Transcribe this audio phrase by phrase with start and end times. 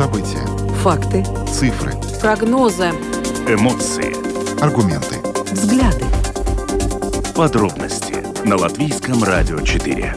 [0.00, 0.46] События.
[0.76, 1.22] Факты.
[1.46, 1.92] Цифры.
[2.22, 2.88] Прогнозы.
[3.46, 4.16] Эмоции.
[4.58, 5.16] Аргументы.
[5.52, 6.06] Взгляды.
[7.36, 8.14] Подробности
[8.48, 10.14] на Латвийском радио 4.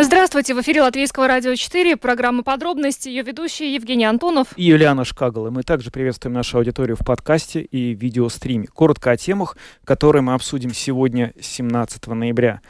[0.00, 4.48] Здравствуйте, в эфире Латвийского радио 4, программа «Подробности», ее ведущий Евгений Антонов.
[4.56, 5.50] И Юлиана Шкагала.
[5.50, 8.66] Мы также приветствуем нашу аудиторию в подкасте и видеостриме.
[8.68, 12.62] Коротко о темах, которые мы обсудим сегодня, 17 ноября.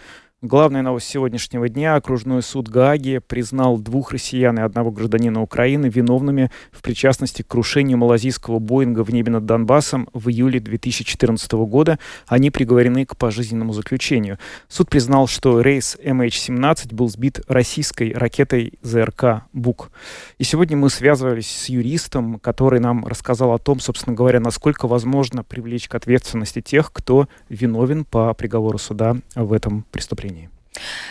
[0.47, 1.97] Главная новость сегодняшнего дня.
[1.97, 7.99] Окружной суд Гааги признал двух россиян и одного гражданина Украины виновными в причастности к крушению
[7.99, 11.99] малазийского Боинга в небе над Донбассом в июле 2014 года.
[12.29, 14.39] Они приговорены к пожизненному заключению.
[14.69, 19.91] Суд признал, что рейс MH17 был сбит российской ракетой ЗРК «Бук».
[20.39, 25.43] И сегодня мы связывались с юристом, который нам рассказал о том, собственно говоря, насколько возможно
[25.43, 30.36] привлечь к ответственности тех, кто виновен по приговору суда в этом преступлении.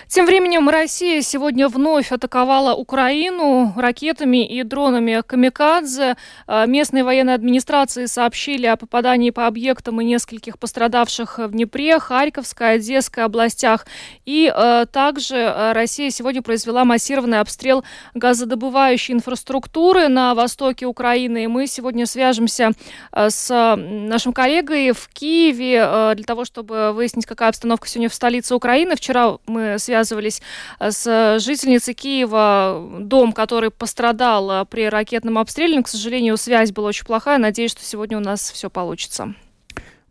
[0.07, 6.15] Тем временем Россия сегодня вновь атаковала Украину ракетами и дронами «Камикадзе».
[6.47, 12.73] А, местные военные администрации сообщили о попадании по объектам и нескольких пострадавших в Днепре, Харьковской,
[12.75, 13.87] Одесской областях.
[14.25, 21.45] И э, также а, Россия сегодня произвела массированный обстрел газодобывающей инфраструктуры на востоке Украины.
[21.45, 22.71] И мы сегодня свяжемся
[23.11, 28.95] с нашим коллегой в Киеве для того, чтобы выяснить, какая обстановка сегодня в столице Украины.
[28.95, 30.41] Вчера мы связывались
[30.79, 35.81] э, с жительницей Киева, дом, который пострадал э, при ракетном обстреле.
[35.81, 37.37] К сожалению, связь была очень плохая.
[37.37, 39.33] Надеюсь, что сегодня у нас все получится.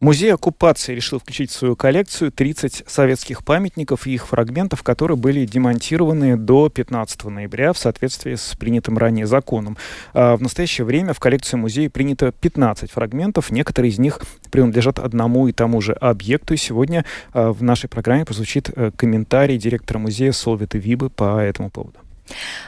[0.04, 5.46] Музей оккупации решил включить в свою коллекцию 30 советских памятников и их фрагментов, которые были
[5.46, 9.78] демонтированы до 15 ноября в соответствии с принятым ранее законом.
[10.12, 13.50] А в настоящее время в коллекцию музея принято 15 фрагментов.
[13.50, 16.52] Некоторые из них принадлежат одному и тому же объекту.
[16.52, 21.70] И сегодня а, в нашей программе прозвучит э, комментарий директора музея Солвита Вибы по этому
[21.70, 22.03] поводу.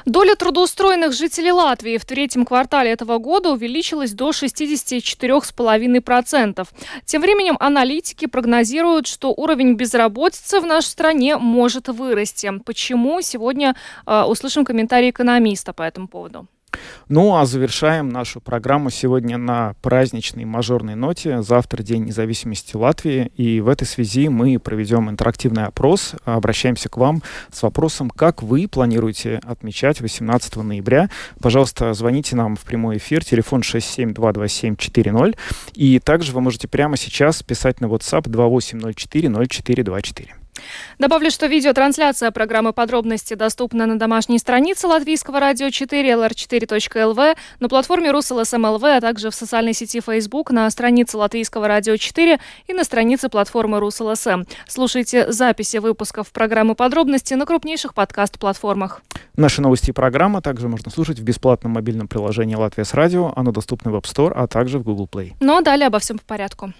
[0.04, 6.68] Доля трудоустроенных жителей Латвии в третьем квартале этого года увеличилась до 64,5%.
[7.04, 12.52] Тем временем аналитики прогнозируют, что уровень безработицы в нашей стране может вырасти.
[12.64, 13.20] Почему?
[13.20, 13.76] Сегодня
[14.06, 16.48] э, услышим комментарий экономиста по этому поводу.
[17.08, 21.42] Ну, а завершаем нашу программу сегодня на праздничной мажорной ноте.
[21.42, 26.14] Завтра День независимости Латвии, и в этой связи мы проведем интерактивный опрос.
[26.24, 27.22] Обращаемся к вам
[27.52, 31.10] с вопросом, как вы планируете отмечать 18 ноября.
[31.40, 35.36] Пожалуйста, звоните нам в прямой эфир, телефон 6722740,
[35.74, 40.45] и также вы можете прямо сейчас писать на WhatsApp 28040424.
[40.98, 48.10] Добавлю, что видеотрансляция программы «Подробности» доступна на домашней странице Латвийского радио 4 lr4.lv, на платформе
[48.10, 53.28] РусЛСМЛВ, а также в социальной сети Facebook, на странице Латвийского радио 4 и на странице
[53.28, 54.44] платформы РусЛСМ.
[54.66, 59.02] Слушайте записи выпусков программы «Подробности» на крупнейших подкаст-платформах.
[59.36, 63.32] Наши новости и программы также можно слушать в бесплатном мобильном приложении «Латвия с радио».
[63.36, 65.34] Оно доступно в App Store, а также в Google Play.
[65.40, 66.72] Ну а далее обо всем по порядку.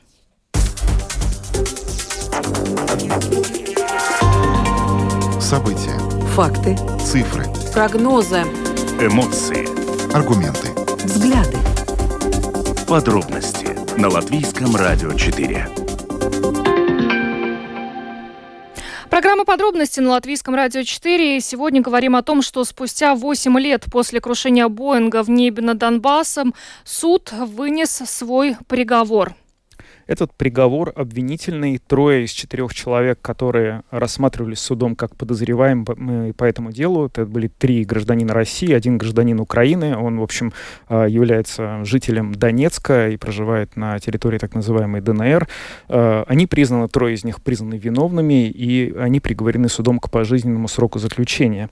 [5.46, 5.96] События.
[6.34, 6.76] Факты.
[6.98, 7.44] Цифры.
[7.72, 8.42] Прогнозы.
[9.00, 9.64] Эмоции.
[10.12, 10.70] Аргументы.
[11.04, 11.56] Взгляды.
[12.88, 15.68] Подробности на Латвийском радио 4.
[19.08, 21.40] Программа «Подробности» на Латвийском радио 4.
[21.40, 26.54] Сегодня говорим о том, что спустя 8 лет после крушения Боинга в небе над Донбассом
[26.82, 29.36] суд вынес свой приговор–
[30.06, 31.78] этот приговор обвинительный.
[31.78, 37.84] Трое из четырех человек, которые рассматривались судом как подозреваемые по этому делу, это были три
[37.84, 39.96] гражданина России, один гражданин Украины.
[39.96, 40.52] Он, в общем,
[40.88, 45.48] а, является жителем Донецка и проживает на территории так называемой ДНР.
[45.88, 50.98] А, они признаны, трое из них признаны виновными, и они приговорены судом к пожизненному сроку
[50.98, 51.68] заключения.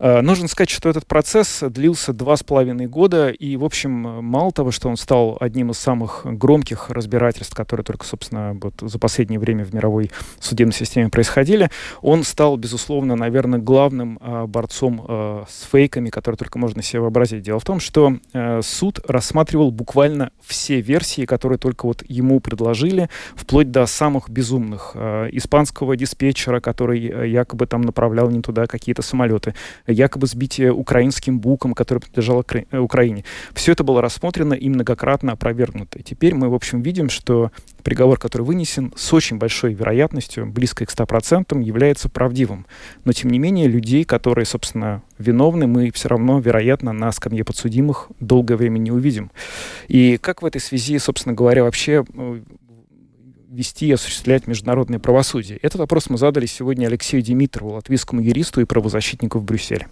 [0.00, 4.52] А, нужно сказать, что этот процесс длился два с половиной года, и, в общем, мало
[4.52, 9.38] того, что он стал одним из самых громких разбирательств, которые только, собственно, вот за последнее
[9.38, 11.68] время в мировой судебной системе происходили,
[12.00, 17.42] он стал, безусловно, наверное, главным э, борцом э, с фейками, которые только можно себе вообразить.
[17.42, 23.10] Дело в том, что э, суд рассматривал буквально все версии, которые только вот ему предложили,
[23.36, 24.92] вплоть до самых безумных.
[24.94, 29.54] Э, испанского диспетчера, который э, якобы там направлял не туда какие-то самолеты,
[29.86, 33.24] якобы сбитие украинским буком, который принадлежал Украине.
[33.52, 36.02] Все это было рассмотрено и многократно опровергнуто.
[36.02, 37.50] Теперь мы, в общем, видим, что
[37.82, 42.66] приговор, который вынесен, с очень большой вероятностью, близкой к 100%, является правдивым.
[43.04, 48.08] Но, тем не менее, людей, которые, собственно, виновны, мы все равно, вероятно, на скамье подсудимых
[48.20, 49.30] долгое время не увидим.
[49.88, 52.40] И как в этой связи, собственно говоря, вообще э,
[53.48, 55.58] вести и осуществлять международное правосудие?
[55.62, 59.88] Этот вопрос мы задали сегодня Алексею Димитрову, латвийскому юристу и правозащитнику в Брюсселе.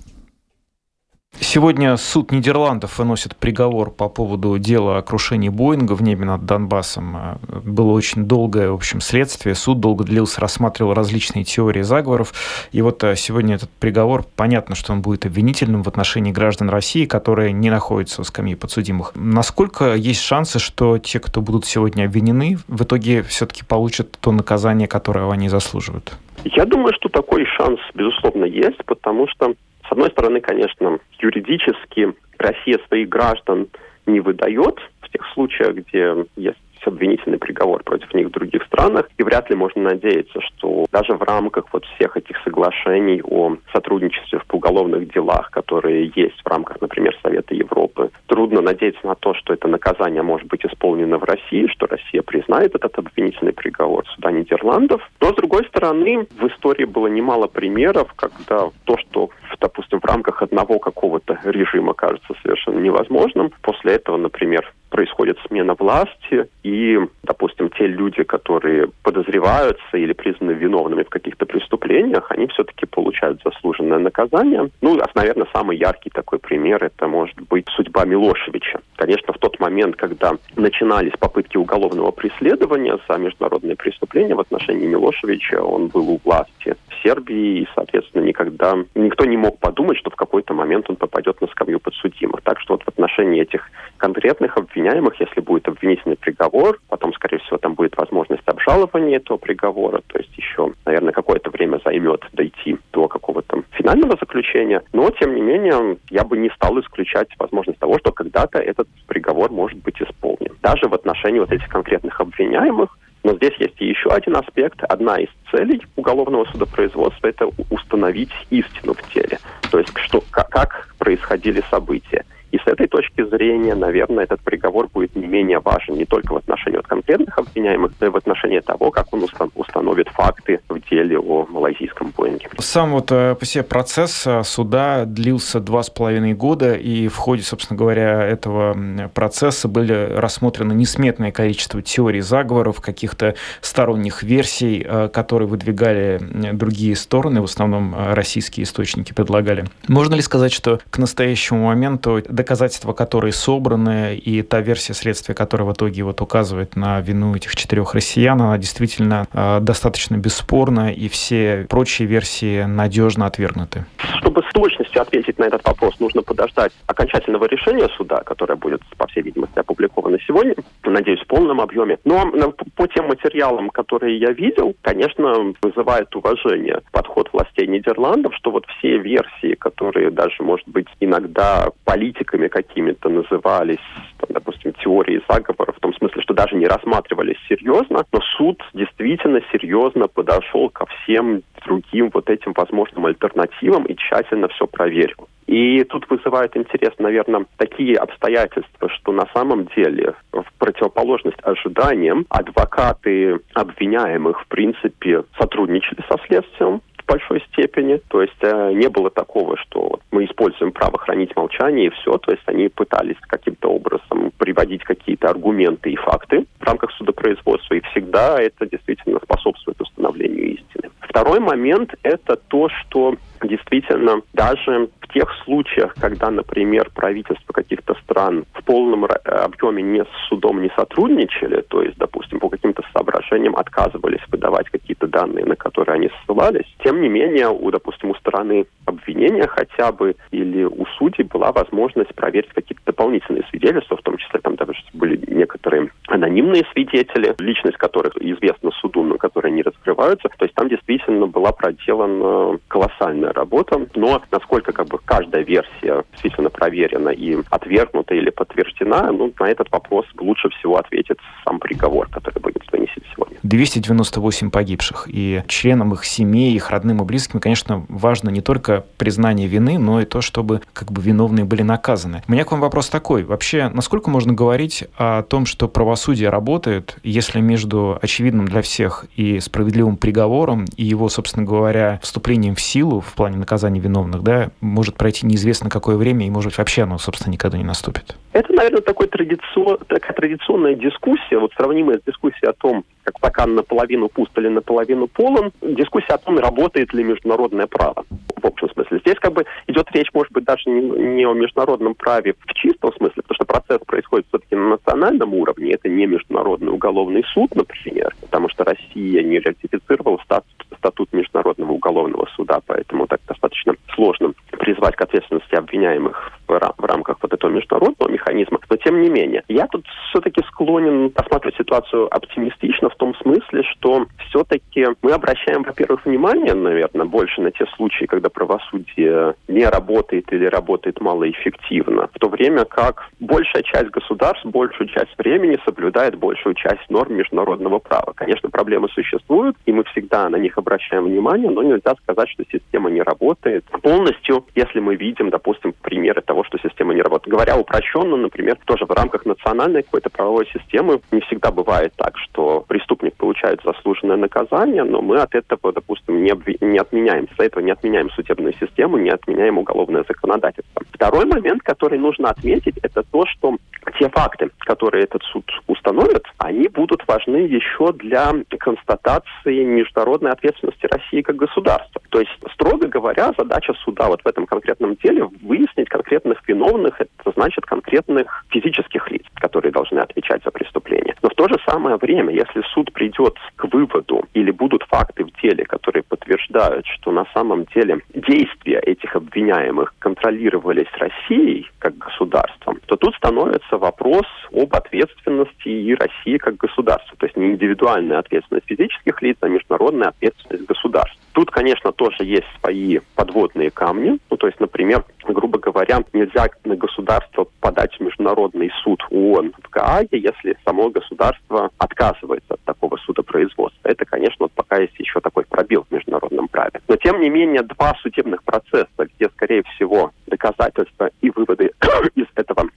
[1.56, 7.17] Сегодня суд Нидерландов выносит приговор по поводу дела о крушении Боинга в небе над Донбассом.
[7.17, 9.55] Э, было очень долгое, в общем, следствие.
[9.55, 12.34] Суд долго длился, рассматривал различные теории заговоров.
[12.73, 17.06] И вот э, сегодня этот приговор, понятно, что он будет обвинительным в отношении граждан России,
[17.06, 19.12] которые не находятся в скамье подсудимых.
[19.14, 24.88] Насколько есть шансы, что те, кто будут сегодня обвинены, в итоге все-таки получат то наказание,
[24.88, 26.12] которое они заслуживают?
[26.44, 29.55] Я думаю, что такой шанс, безусловно, есть, потому что
[29.88, 33.69] с одной стороны, конечно, юридически Россия своих граждан
[34.06, 39.23] не выдает в тех случаях, где есть обвинительный приговор против них в других странах, и
[39.23, 44.55] вряд ли можно надеяться, что даже в рамках вот всех этих соглашений о сотрудничестве в
[44.55, 49.69] уголовных делах, которые есть в рамках, например, Совета Европы, трудно надеяться на то, что это
[49.69, 55.03] наказание может быть исполнено в России, что Россия признает этот обвинительный приговор суда Нидерландов.
[55.21, 59.31] Но, с другой стороны, в истории было немало примеров, когда то, что,
[59.66, 66.48] допустим, в рамках одного какого-то режима кажется совершенно невозможным, после этого, например, происходит смена власти,
[66.62, 73.42] и, допустим, те люди, которые подозреваются или признаны виновными в каких-то преступлениях, они все-таки получают
[73.44, 74.70] заслуженное наказание.
[74.80, 78.80] Ну, наверное, самый яркий такой пример это может быть судьба Милошевича.
[78.94, 85.60] Конечно, в тот момент, когда начинались попытки уголовного преследования за международные преступления в отношении Милошевича,
[85.60, 86.76] он был у власти
[87.06, 91.47] Сербии, и, соответственно, никогда никто не мог подумать, что в какой-то момент он попадет на
[91.49, 92.43] скамью подсудимых.
[92.43, 97.58] Так что вот в отношении этих конкретных обвиняемых, если будет обвинительный приговор, потом, скорее всего,
[97.58, 103.06] там будет возможность обжалования этого приговора, то есть еще, наверное, какое-то время займет дойти до
[103.06, 104.82] какого-то финального заключения.
[104.93, 109.50] Но, тем не менее, я бы не стал исключать возможность того, что когда-то этот приговор
[109.52, 110.56] может быть исполнен.
[110.62, 114.84] Даже в отношении вот этих конкретных обвиняемых, но здесь есть еще один аспект.
[114.84, 119.40] Одна из целей уголовного судопроизводства– это установить истину в деле.
[119.69, 122.25] То есть, что, как происходили события.
[122.66, 126.80] С этой точки зрения, наверное, этот приговор будет не менее важен не только в отношении
[126.80, 129.24] от конкретных обвиняемых, но и в отношении того, как он
[129.54, 132.48] установит факты в деле о малайзийском Боинге.
[132.58, 137.14] Сам вот э, по себе процесс э, суда длился два с половиной года, и в
[137.16, 138.76] ходе, собственно говоря, этого
[139.14, 146.20] процесса были рассмотрены несметное количество теорий заговоров, каких-то сторонних версий, э, которые выдвигали
[146.52, 149.66] другие стороны, в основном российские источники предлагали.
[149.86, 152.56] Можно ли сказать, что к настоящему моменту доказательства,
[152.94, 157.94] которые собраны, и та версия следствия, которая в итоге вот указывает на вину этих четырех
[157.94, 163.85] россиян, она действительно э, достаточно бесспорна, и все прочие версии надежно отвергнуты.
[164.19, 169.06] Чтобы с точностью ответить на этот вопрос, нужно подождать окончательного решения суда, которое будет, по
[169.06, 170.55] всей видимости, опубликовано сегодня,
[170.85, 171.99] надеюсь, в полном объеме.
[172.05, 172.31] Но
[172.75, 178.99] по тем материалам, которые я видел, конечно, вызывает уважение подход властей Нидерландов, что вот все
[178.99, 183.84] версии, которые даже, может быть, иногда политики политиками какими-то назывались,
[184.19, 189.40] там, допустим, теории заговора, в том смысле, что даже не рассматривались серьезно, но суд действительно
[189.52, 195.28] серьезно подошел ко всем другим вот этим возможным альтернативам и тщательно все проверил.
[195.46, 203.38] И тут вызывает интерес, наверное, такие обстоятельства, что на самом деле в противоположность ожиданиям адвокаты
[203.54, 208.00] обвиняемых, в принципе, сотрудничали со следствием, большой степени.
[208.08, 212.19] То есть э, не было такого, что мы используем право хранить молчание и все.
[212.19, 217.75] То есть они пытались каким-то образом приводить какие-то аргументы и факты в рамках судопроизводства.
[217.75, 220.90] И всегда это действительно способствует установлению истины.
[221.00, 228.45] Второй момент– это то, что действительно даже в тех случаях, когда, например, правительства каких-то стран
[228.52, 234.21] в полном объеме не с судом не сотрудничали, то есть, допустим, по каким-то соображениям отказывались
[234.28, 239.47] выдавать какие-то данные, на которые они ссылались, тем не менее, у, допустим, у стороны обвинения
[239.47, 244.57] хотя бы или у судей была возможность проверить какие-то дополнительные свидетельства, в том числе там
[244.57, 250.29] даже были некоторые анонимные свидетели, личность которых известна суду, но которые не раскрываются.
[250.29, 256.50] То есть там действительно была проделана колоссальная работа, но насколько как бы каждая версия действительно
[256.50, 262.41] проверена и отвергнута или подтверждена, ну, на этот вопрос лучше всего ответит сам приговор, который
[262.41, 263.37] будет вынесен сегодня.
[263.43, 269.49] 298 погибших, и членам их семей, их родным и близким, конечно, важно не только признание
[269.49, 272.23] вины, но и то, чтобы как бы виновные были наказаны.
[272.28, 273.25] У меня к вам вопрос такой.
[273.25, 279.40] Вообще, насколько можно говорить о том, что правосудие работает, если между очевидным для всех и
[279.40, 284.97] справедливым приговором и его, собственно говоря, вступлением в силу в плане наказания виновных, да, может
[284.97, 288.16] пройти неизвестно какое время, и, может быть, вообще оно, собственно, никогда не наступит?
[288.33, 293.54] Это, наверное, такой традицион, такая традиционная дискуссия, вот сравнимая с дискуссией о том, как стакан
[293.54, 295.52] наполовину пуст или наполовину полон.
[295.62, 298.04] Дискуссия о том, работает ли международное право
[298.42, 298.98] в общем смысле.
[299.00, 302.92] Здесь как бы идет речь, может быть, даже не, не о международном праве в чистом
[302.94, 305.72] смысле, потому что процесс происходит все-таки на национальном уровне.
[305.72, 312.28] Это не международный уголовный суд, например, потому что Россия не ратифицировала статус, статут Международного уголовного
[312.36, 318.59] суда, поэтому так достаточно сложно призвать к ответственности обвиняемых в, рамках вот этого международного механизма.
[318.69, 324.07] Но тем не менее, я тут все-таки склонен рассматривать ситуацию оптимистично в том смысле, что
[324.29, 330.47] все-таки мы обращаем, во-первых, внимание, наверное, больше на те случаи, когда правосудие не работает или
[330.47, 336.88] работает малоэффективно, в то время как большая часть государств большую часть времени соблюдает большую часть
[336.88, 338.12] норм международного права.
[338.15, 342.91] Конечно, проблемы существуют, и мы всегда на них обращаем внимание, но нельзя сказать, что система
[342.91, 347.33] не работает полностью, если мы видим, допустим, примеры того, что система не работает.
[347.33, 352.64] Говоря упрощенно, например, тоже в рамках национальной какой-то правовой системы не всегда бывает так, что
[352.69, 357.71] преступник получает заслуженное наказание, но мы от этого, допустим, не, не отменяем, из-за этого не
[357.71, 360.83] отменяем судебную систему, не отменяем уголовное законодательство.
[360.93, 363.57] Второй момент, который нужно отметить, это то, что
[363.93, 371.23] те факты, которые этот суд установит, они будут важны еще для констатации международной ответственности России
[371.23, 372.00] как государства.
[372.11, 377.33] То есть, строго говоря, задача суда вот в этом конкретном деле выяснить конкретных виновных, это
[377.35, 381.14] значит конкретных физических лиц, которые должны отвечать за преступление.
[381.23, 385.40] Но в то же самое время, если суд придет к выводу или будут факты в
[385.43, 392.97] деле, которые подтверждают, что на самом деле действия этих обвиняемых контролировались Россией как государством, то
[392.97, 397.16] тут становится вопрос об ответственности и России как государства.
[397.18, 401.18] То есть не индивидуальная ответственность физических лиц, а международная ответственность государств.
[401.33, 404.18] Тут, конечно, тоже есть свои подводные камни.
[404.30, 409.71] Ну, то есть, например, грубо говоря, нельзя на государство подать в Международный суд ООН в
[409.71, 413.88] Гааге, если само государство отказывается от такого судопроизводства.
[413.88, 416.80] Это, конечно, пока есть еще такой пробел в международном праве.
[416.88, 421.73] Но, тем не менее, два судебных процесса, где, скорее всего, доказательства и выводы
[422.14, 422.68] из этого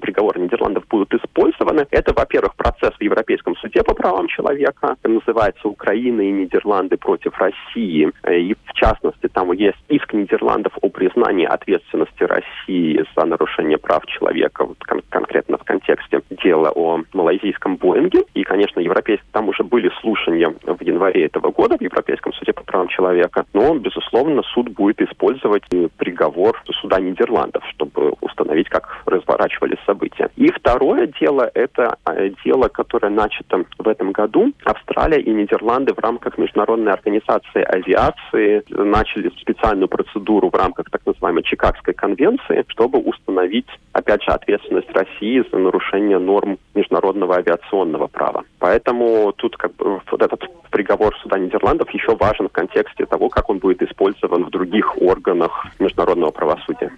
[0.00, 1.86] приговора Нидерландов будут использованы.
[1.90, 8.10] Это, во-первых, процесс в Европейском суде по правам человека, называется «Украина и Нидерланды против России».
[8.30, 14.64] И, в частности, там есть иск Нидерландов о признании ответственности России за нарушение прав человека,
[14.64, 18.24] вот кон- конкретно в контексте дела о малайзийском Боинге.
[18.34, 22.64] И, конечно, европейские, там уже были слушания в январе этого года в Европейском суде по
[22.64, 23.44] правам человека.
[23.52, 25.62] Но, безусловно, суд будет использовать
[25.96, 30.30] приговор суда Нидерландов, чтобы установить, как разворачивались события.
[30.36, 34.52] И второе дело– это э, дело, которое начато в этом году.
[34.64, 41.42] Австралия и Нидерланды в рамках Международной организации авиации начали специальную процедуру в рамках так называемой
[41.42, 48.44] Чикагской конвенции, чтобы установить, опять же, ответственность России за нарушение норм международного авиационного права.
[48.58, 53.50] Поэтому тут как бы вот этот приговор суда Нидерландов еще важен в контексте того, как
[53.50, 56.90] он будет использован в других органах международного правосудия.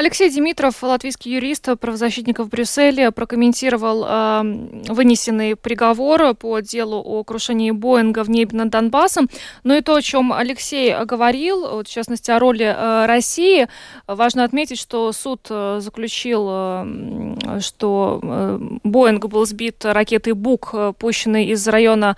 [0.00, 4.42] Алексей Димитров, латвийский юрист, правозащитник в Брюсселе, прокомментировал э,
[4.88, 9.28] вынесенный приговор по делу о крушении Боинга в небе над Донбассом.
[9.62, 13.68] Ну и то, о чем Алексей говорил, вот, в частности, о роли э, России.
[14.06, 20.94] Важно отметить, что суд э, заключил, э, что э, Боинг был сбит ракетой «Бук», э,
[20.98, 22.16] пущенной из района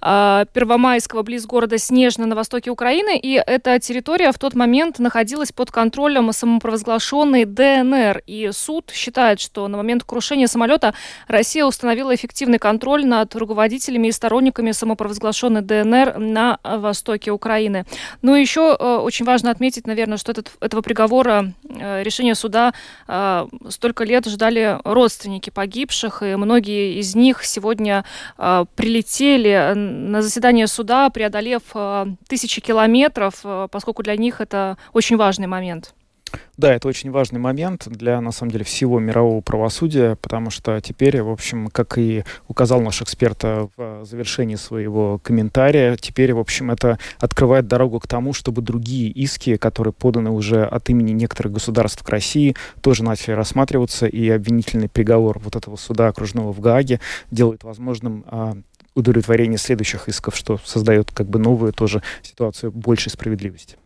[0.00, 3.18] э, Первомайского, близ города Снежно на востоке Украины.
[3.18, 8.22] И эта территория в тот момент находилась под контролем самопровозглашенного оккупационной ДНР.
[8.26, 10.94] И суд считает, что на момент крушения самолета
[11.26, 17.84] Россия установила эффективный контроль над руководителями и сторонниками самопровозглашенной ДНР на востоке Украины.
[18.22, 22.72] И еще э, очень важно отметить, наверное, что этот, этого приговора, э, решения суда
[23.08, 28.04] э, столько лет ждали родственники погибших, и многие из них сегодня
[28.36, 31.62] прилетели на заседание суда, преодолев
[32.28, 35.94] тысячи километров, поскольку для них это очень важный момент.
[36.56, 41.22] Да, это очень важный момент для, на самом деле, всего мирового правосудия, потому что теперь,
[41.22, 46.70] в общем, как и указал наш эксперт э, в завершении своего комментария, теперь, в общем,
[46.70, 52.02] это открывает дорогу к тому, чтобы другие иски, которые поданы уже от имени некоторых государств
[52.02, 57.62] к России, тоже начали рассматриваться, и обвинительный приговор вот этого суда окружного в Гааге делает
[57.64, 58.56] возможным а,
[58.94, 63.76] удовлетворение следующих исков, что создает как бы новую тоже ситуацию большей справедливости.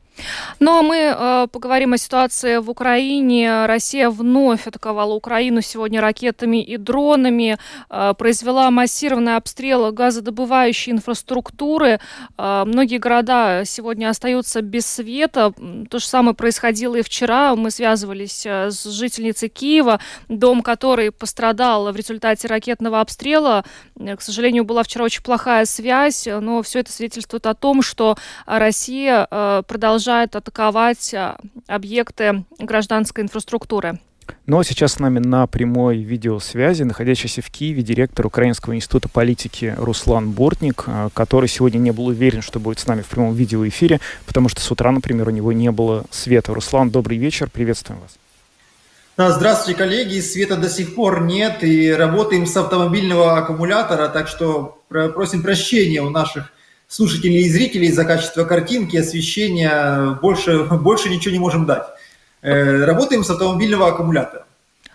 [0.61, 3.67] Ну а мы э, поговорим о ситуации в Украине.
[3.67, 7.59] Россия вновь атаковала Украину сегодня ракетами и дронами,
[7.91, 12.01] э, произвела массированный обстрел газодобывающей инфраструктуры.
[12.39, 15.53] Э, многие города сегодня остаются без света.
[15.91, 17.57] То же самое происходило и вчера.
[17.57, 23.65] Мы связывались э, с жительницей Киева, дом которой пострадал в результате ракетного обстрела.
[23.99, 28.17] Э, к сожалению, была вчера очень плохая связь, но все это свидетельствует о том, что
[28.47, 31.37] Россия э, продолжает продолжает атаковать а,
[31.69, 34.01] объекты гражданской инфраструктуры.
[34.47, 39.09] Но ну, а сейчас с нами на прямой видеосвязи находящийся в Киеве директор Украинского института
[39.09, 43.33] политики Руслан Бортник, а, который сегодня не был уверен, что будет с нами в прямом
[43.35, 46.53] видеоэфире, потому что с утра, например, у него не было света.
[46.53, 48.19] Руслан, добрый вечер, приветствуем вас.
[49.37, 50.19] Здравствуйте, коллеги.
[50.19, 56.11] Света до сих пор нет, и работаем с автомобильного аккумулятора, так что просим прощения у
[56.11, 56.53] наших
[56.93, 60.19] слушателей и зрителей за качество картинки, освещения.
[60.21, 61.87] Больше, больше ничего не можем дать.
[62.43, 64.45] Э, работаем с автомобильного аккумулятора.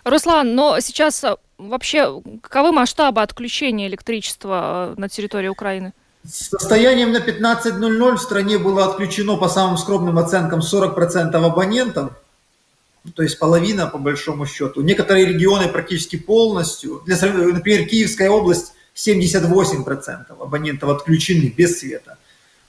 [0.04, 5.92] Руслан, но сейчас э, вообще каковы масштабы отключения электричества э, на территории Украины?
[6.24, 12.12] Состоянием на 15.00 в стране было отключено по самым скромным оценкам 40% абонентов,
[13.14, 14.82] то есть половина по большому счету.
[14.82, 17.02] Некоторые регионы практически полностью.
[17.06, 22.18] Для, например, Киевская область 78% абонентов отключены без света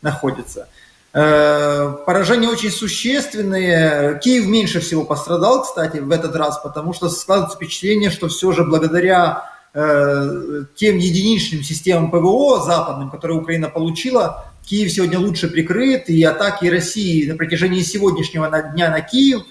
[0.01, 0.69] находятся.
[1.11, 4.19] Э, поражения очень существенные.
[4.23, 8.63] Киев меньше всего пострадал, кстати, в этот раз, потому что складывается впечатление, что все же
[8.63, 16.23] благодаря э, тем единичным системам ПВО западным, которые Украина получила, Киев сегодня лучше прикрыт, и
[16.23, 19.41] атаки России на протяжении сегодняшнего дня на Киев,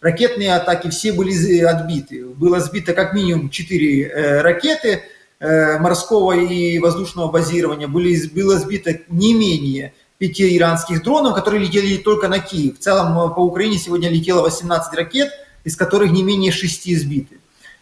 [0.00, 2.26] ракетные атаки все были отбиты.
[2.26, 5.02] Было сбито как минимум 4 э, ракеты–
[5.40, 12.28] морского и воздушного базирования были, было сбито не менее пяти иранских дронов, которые летели только
[12.28, 12.78] на Киев.
[12.78, 15.30] В целом э, по Украине сегодня летело 18 ракет,
[15.64, 17.38] из которых не менее 6 сбиты.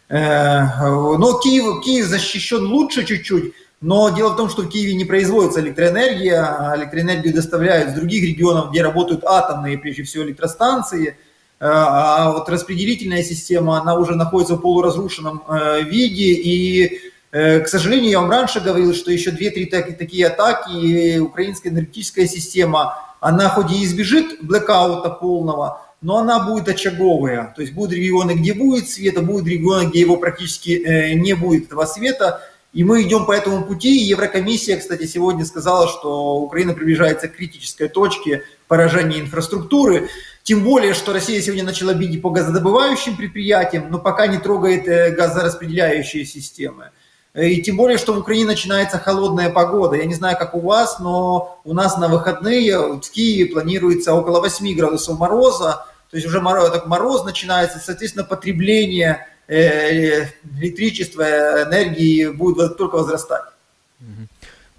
[0.08, 5.04] Э, но Киев, Киев защищен лучше чуть-чуть, но дело в том, что в Киеве не
[5.04, 11.16] производится электроэнергия, а электроэнергию доставляют с других регионов, где работают атомные, прежде всего, электростанции.
[11.58, 15.42] А вот распределительная система, она уже находится в полуразрушенном
[15.88, 21.18] виде, и Э, к сожалению, я вам раньше говорил, что еще 2-3 такие атаки, и
[21.18, 27.52] украинская энергетическая система, она хоть и избежит блэкаута полного, но она будет очаговая.
[27.54, 31.66] То есть будут регионы, где будет света, будут регионы, где его практически э, не будет
[31.66, 32.40] этого света.
[32.72, 33.98] И мы идем по этому пути.
[34.04, 40.08] Еврокомиссия, кстати, сегодня сказала, что Украина приближается к критической точке поражения инфраструктуры.
[40.42, 45.10] Тем более, что Россия сегодня начала бить по газодобывающим предприятиям, но пока не трогает э,
[45.10, 46.92] газораспределяющие системы.
[47.36, 49.96] И тем более, что в Украине начинается холодная погода.
[49.96, 54.40] Я не знаю, как у вас, но у нас на выходные в Киеве планируется около
[54.40, 55.84] 8 градусов мороза.
[56.10, 63.42] То есть уже мороз, так мороз начинается, соответственно, потребление э, электричества, энергии будет только возрастать.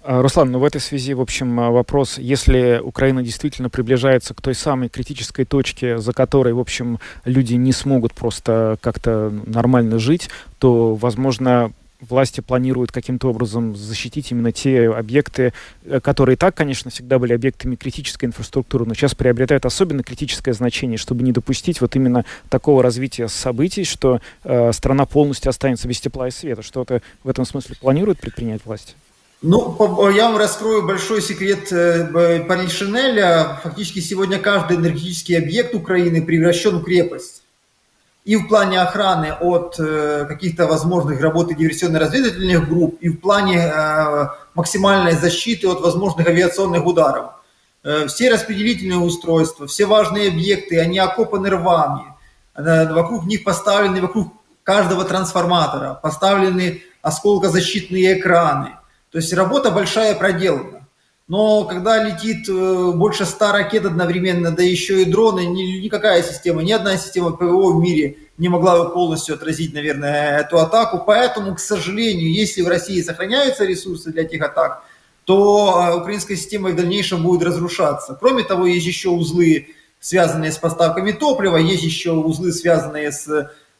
[0.02, 4.40] А, Руслан, ну в этой связи, в общем, а, вопрос, если Украина действительно приближается к
[4.40, 10.30] той самой критической точке, за которой, в общем, люди не смогут просто как-то нормально жить,
[10.58, 15.52] то, возможно, власти планируют каким-то образом защитить именно те объекты,
[15.84, 20.52] э, которые и так, конечно, всегда были объектами критической инфраструктуры, но сейчас приобретают особенно критическое
[20.52, 26.00] значение, чтобы не допустить вот именно такого развития событий, что э, страна полностью останется без
[26.00, 26.62] тепла и света.
[26.62, 28.94] Что-то в этом смысле планируют предпринять власти?
[29.40, 33.60] Ну, я вам раскрою большой секрет э, Пари Шинеля.
[33.62, 37.42] Фактически сегодня каждый энергетический объект Украины превращен в крепость
[38.28, 44.28] и в плане охраны от э, каких-то возможных работы диверсионно-разведывательных групп, и в плане э,
[44.54, 47.30] максимальной защиты от возможных авиационных ударов.
[47.84, 52.04] Э, все распределительные устройства, все важные объекты, они окопаны рвами.
[52.54, 54.30] Вокруг них поставлены, вокруг
[54.62, 58.76] каждого трансформатора поставлены осколкозащитные экраны.
[59.10, 60.77] То есть работа большая проделана.
[61.28, 66.62] Но когда летит э, больше ста ракет одновременно, да еще и дроны, ни, никакая система,
[66.62, 71.02] ни одна система ПВО в мире не могла бы полностью отразить, наверное, эту атаку.
[71.06, 74.82] Поэтому, к сожалению, если в России сохраняются ресурсы для этих атак,
[75.24, 78.16] то э, украинская система в дальнейшем будет разрушаться.
[78.18, 79.68] Кроме того, есть еще узлы,
[80.00, 83.28] связанные с поставками топлива, есть еще узлы, связанные с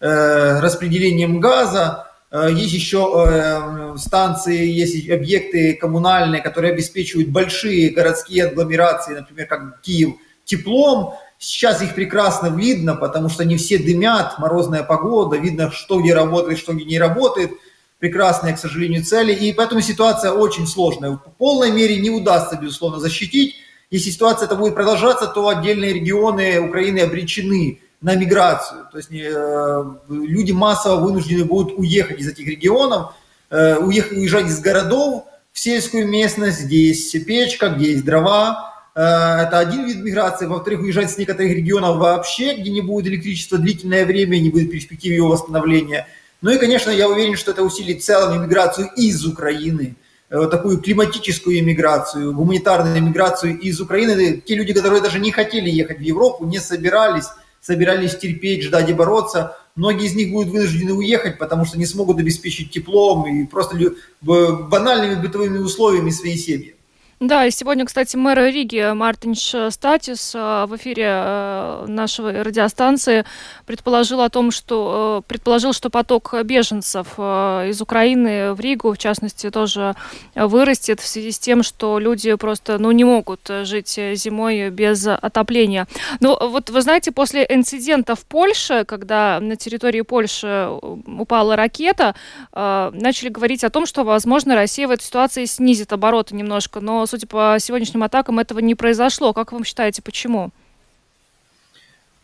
[0.01, 9.15] э, распределением газа, есть еще э, станции, есть объекты коммунальные, которые обеспечивают большие городские агломерации,
[9.15, 11.15] например, как Киев, теплом.
[11.39, 16.59] Сейчас их прекрасно видно, потому что не все дымят, морозная погода, видно, что где работает,
[16.59, 17.53] что где не работает.
[17.99, 19.33] Прекрасные, к сожалению, цели.
[19.33, 21.13] И поэтому ситуация очень сложная.
[21.13, 23.57] В полной мере не удастся, безусловно, защитить.
[23.91, 28.87] Если ситуация это будет продолжаться, то отдельные регионы Украины обречены на миграцию.
[28.93, 33.13] То есть э, люди массово вынуждены будут уехать из этих регионов,
[33.51, 38.73] э, уехать, уезжать из городов в сельскую местность, где есть печка, где есть дрова.
[38.95, 40.47] Э, это один вид миграции.
[40.47, 45.17] Во-вторых, уезжать с некоторых регионов вообще, где не будет электричества длительное время, не будет перспективы
[45.17, 46.07] его восстановления.
[46.41, 49.97] Ну и, конечно, я уверен, что это усилит целую иммиграцию из Украины–
[50.29, 54.43] такую климатическую иммиграцию, гуманитарную иммиграцию из Украины.
[54.47, 57.29] Те люди, которые даже не хотели ехать в Европу, не собирались,
[57.69, 59.59] собирались терпеть, ждать и бороться.
[59.77, 63.77] Многие из них будут вынуждены уехать, потому что не смогут обеспечить теплом и просто
[64.23, 66.78] банальными бытовыми условиями свои семьи.
[67.21, 73.25] Да, и сегодня, кстати, мэр Риги Мартинш Статис э, в эфире э, нашей радиостанции
[73.67, 79.51] предположил о том, что э, предположил, что поток беженцев из Украины в Ригу, в частности,
[79.51, 79.97] тоже
[80.37, 85.89] вырастет в связи с тем, что люди просто ну, не могут жить зимой без отопления.
[86.21, 92.15] Ну, вот вы знаете, после инцидента в Польше, когда на территории Польши упала ракета,
[92.53, 97.27] начали говорить о том, что, возможно, Россия в этой ситуации снизит обороты немножко, но судя
[97.27, 99.33] по сегодняшним атакам, этого не произошло.
[99.33, 100.51] Как вы считаете, почему?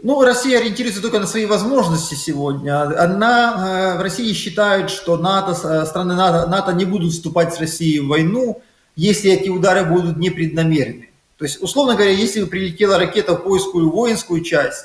[0.02, 2.82] Ну, Россия ориентируется только на свои возможности сегодня.
[3.02, 7.60] Она, э, в России считают, что НАТО, э, страны НАТО, НАТО не будут вступать с
[7.60, 8.60] Россией в войну,
[8.96, 11.08] если эти удары будут непреднамеренны.
[11.38, 14.84] То есть, условно говоря, если бы прилетела ракета в польскую воинскую часть,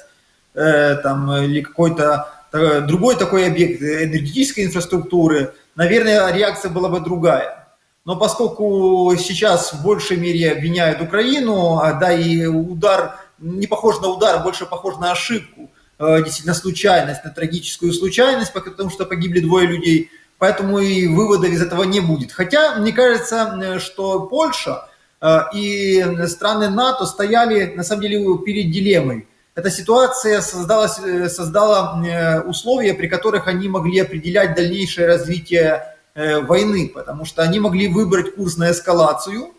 [0.53, 7.58] э, там, или какой-то э, другой такой объект энергетической инфраструктуры, наверное, реакция была бы другая.
[8.05, 14.07] Но поскольку сейчас в большей мере обвиняют Украину, а, да и удар не похож на
[14.07, 19.67] удар, больше похож на ошибку, э, действительно случайность, на трагическую случайность, потому что погибли двое
[19.67, 22.31] людей, поэтому и выводов из этого не будет.
[22.31, 24.87] Хотя, мне кажется, что Польша
[25.21, 29.27] э, и страны НАТО стояли, на самом деле, перед дилеммой.
[29.55, 36.91] Эта ситуация создала, э, создала условия, при которых они могли определять дальнейшее развитие Э, войны,
[36.93, 39.53] потому что они могли выбрать курс на эскалацию,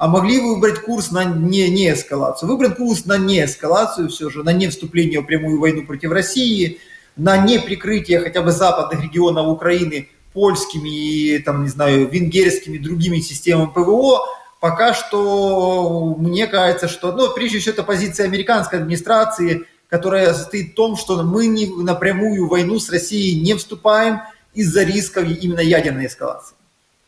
[0.00, 2.48] а могли выбрать курс на не, не эскалацию.
[2.48, 6.80] Выбрать курс на не эскалацию все же, на не вступление в прямую войну против России,
[7.16, 13.70] на не прикрытие хотя бы западных регионов Украины польскими, там, не знаю, венгерскими, другими системами
[13.74, 14.20] ПВО,
[14.58, 20.74] пока что мне кажется, что, ну, прежде всего, это позиция американской администрации, которая состоит в
[20.76, 24.20] том, что мы не, на прямую войну с Россией не вступаем,
[24.54, 26.56] из-за рисков именно ядерной эскалации.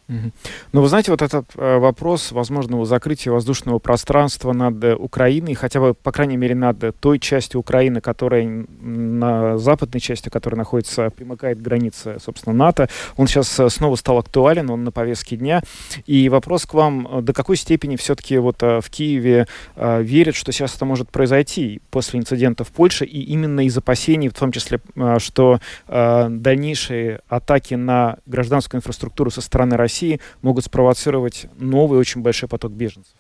[0.08, 5.80] Ну, вы знаете, вот этот э, вопрос возможного закрытия воздушного пространства над э, Украиной, хотя
[5.80, 11.10] бы, по крайней мере, над э, той частью Украины, которая на западной части, которая находится,
[11.10, 15.62] примыкает к границе, собственно, НАТО, он сейчас снова стал актуален, он на повестке дня.
[16.06, 20.84] И вопрос к вам, до какой степени все-таки вот в Киеве верят, что сейчас это
[20.84, 24.80] может произойти после инцидента в Польше, и именно из опасений, в том числе,
[25.18, 32.48] что дальнейшие атаки на гражданскую инфраструктуру со стороны России России могут спровоцировать новый очень большой
[32.48, 33.14] поток беженцев?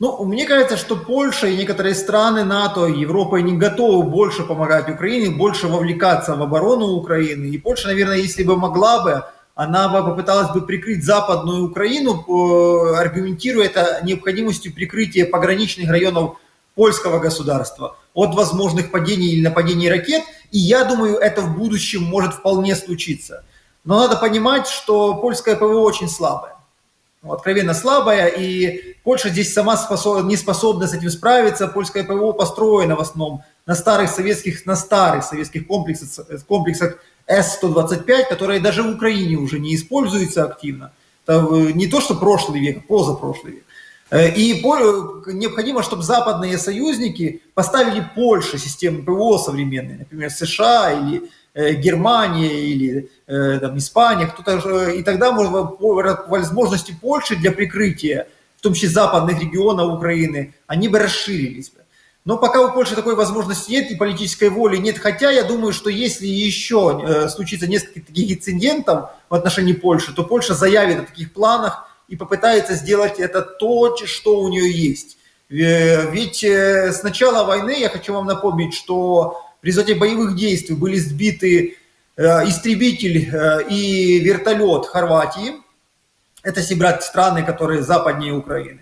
[0.00, 5.30] Ну, мне кажется, что Польша и некоторые страны НАТО, Европа не готовы больше помогать Украине,
[5.30, 7.46] больше вовлекаться в оборону Украины.
[7.46, 9.24] И Польша, наверное, если бы могла бы,
[9.56, 16.36] она бы попыталась бы прикрыть Западную Украину, э, аргументируя это необходимостью прикрытия пограничных районов
[16.76, 20.22] польского государства от возможных падений или нападений ракет.
[20.52, 23.42] И я думаю, это в будущем может вполне случиться.
[23.88, 26.52] Но надо понимать, что польское ПВО очень слабое.
[27.22, 31.68] Ну, откровенно слабая, и Польша здесь сама способ, не способна с этим справиться.
[31.68, 38.60] Польское ПВО построено в основном на старых советских, на старых советских комплексах, комплексах С-125, которые
[38.60, 40.92] даже в Украине уже не используются активно.
[41.26, 41.40] Это
[41.72, 43.64] не то, что прошлый век, позапрошлый век.
[44.10, 51.47] Э, и необходимо, чтобы западные союзники поставили Польше систему ПВО современные, например, США или Э,
[51.54, 58.90] Германия или э, там, Испания, кто-то, и тогда возможности Польши для прикрытия, в том числе
[58.90, 61.70] западных регионов Украины, они бы расширились.
[61.70, 61.80] Бы.
[62.24, 65.90] Но пока у Польши такой возможности нет и политической воли нет, хотя я думаю, что
[65.90, 71.32] если еще э, случится несколько таких инцидентов в отношении Польши, то Польша заявит о таких
[71.32, 75.16] планах и попытается сделать это то, что у нее есть.
[75.48, 81.76] Ведь с начала войны, я хочу вам напомнить, что в результате боевых действий были сбиты
[82.16, 85.54] э, истребитель э, и вертолет Хорватии.
[86.42, 88.80] Это все страны, которые западнее Украины.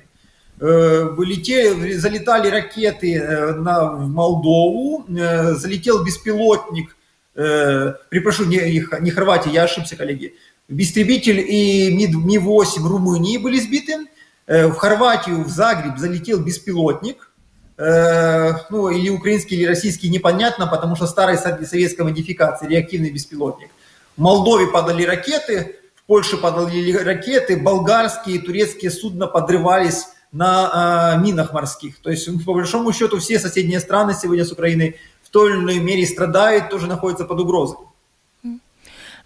[0.61, 3.19] Э, летели, залетали ракеты
[3.55, 6.97] на, в Молдову, залетел беспилотник,
[7.35, 10.35] припрошу, не, не Хорватия, я ошибся, коллеги,
[10.69, 14.07] истребитель и Ми-8 Румынии были сбиты,
[14.47, 17.31] в Хорватию, в Загреб залетел беспилотник,
[17.79, 23.69] ну, или украинский, или российский, непонятно, потому что старой советской модификации, реактивный беспилотник.
[24.17, 31.53] В Молдове падали ракеты, в Польше падали ракеты, болгарские, турецкие судна подрывались на э, минах
[31.53, 31.99] морских.
[32.01, 35.79] То есть, по большому счету, все соседние страны сегодня с Украиной в той или иной
[35.79, 37.79] мере страдают, тоже находятся под угрозой.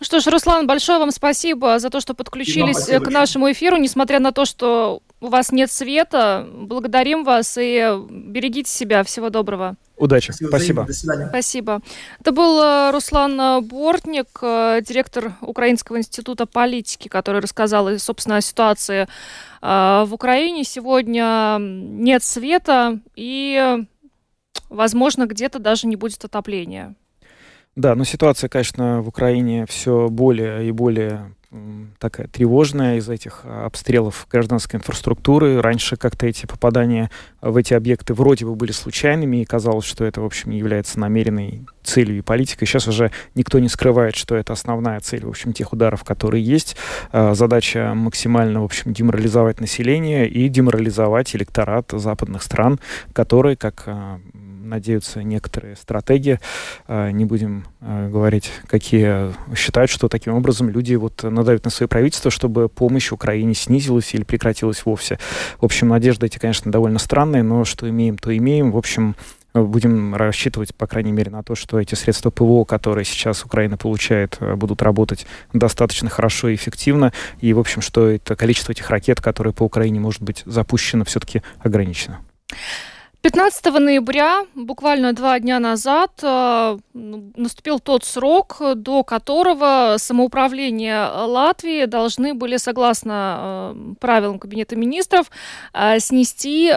[0.00, 4.18] Ну что ж, Руслан, большое вам спасибо за то, что подключились к нашему эфиру, несмотря
[4.18, 6.48] на то, что у вас нет света.
[6.50, 9.04] Благодарим вас и берегите себя.
[9.04, 9.76] Всего доброго.
[9.98, 10.32] Удачи.
[10.32, 10.48] Спасибо.
[10.48, 10.84] Спасибо.
[10.86, 11.28] До свидания.
[11.28, 11.80] Спасибо.
[12.18, 18.40] Это был э, Руслан э, Бортник, э, директор Украинского института политики, который рассказал, собственно, о
[18.40, 19.06] ситуации
[19.60, 20.64] в Украине.
[20.64, 23.84] Сегодня нет света и,
[24.70, 26.94] возможно, где-то даже не будет отопления.
[27.76, 31.32] Да, но ситуация, конечно, в Украине все более и более
[31.98, 35.60] такая тревожная из этих а, обстрелов гражданской инфраструктуры.
[35.60, 40.20] Раньше как-то эти попадания в эти объекты вроде бы были случайными, и казалось, что это,
[40.20, 42.66] в общем, является намеренной целью и политикой.
[42.66, 46.76] Сейчас уже никто не скрывает, что это основная цель, в общем, тех ударов, которые есть.
[47.10, 52.78] А, задача максимально, в общем, деморализовать население и деморализовать электорат западных стран,
[53.12, 54.20] которые, как а,
[54.70, 56.40] надеются некоторые стратеги,
[56.88, 62.68] не будем говорить, какие считают, что таким образом люди вот надавят на свое правительство, чтобы
[62.68, 65.18] помощь Украине снизилась или прекратилась вовсе.
[65.60, 68.72] В общем, надежды эти, конечно, довольно странные, но что имеем, то имеем.
[68.72, 69.16] В общем,
[69.52, 74.38] будем рассчитывать, по крайней мере, на то, что эти средства ПВО, которые сейчас Украина получает,
[74.40, 77.12] будут работать достаточно хорошо и эффективно.
[77.40, 81.42] И, в общем, что это количество этих ракет, которые по Украине может быть запущено, все-таки
[81.58, 82.20] ограничено.
[83.22, 92.32] 15 ноября, буквально два дня назад, э, наступил тот срок, до которого самоуправление Латвии должны
[92.32, 95.30] были, согласно э, правилам Кабинета министров,
[95.74, 96.72] э, снести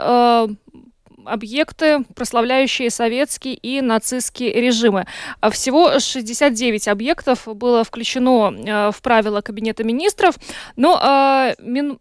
[1.25, 5.05] объекты, прославляющие советские и нацистские режимы.
[5.39, 10.35] А всего 69 объектов было включено э, в правила Кабинета министров,
[10.75, 11.55] но э,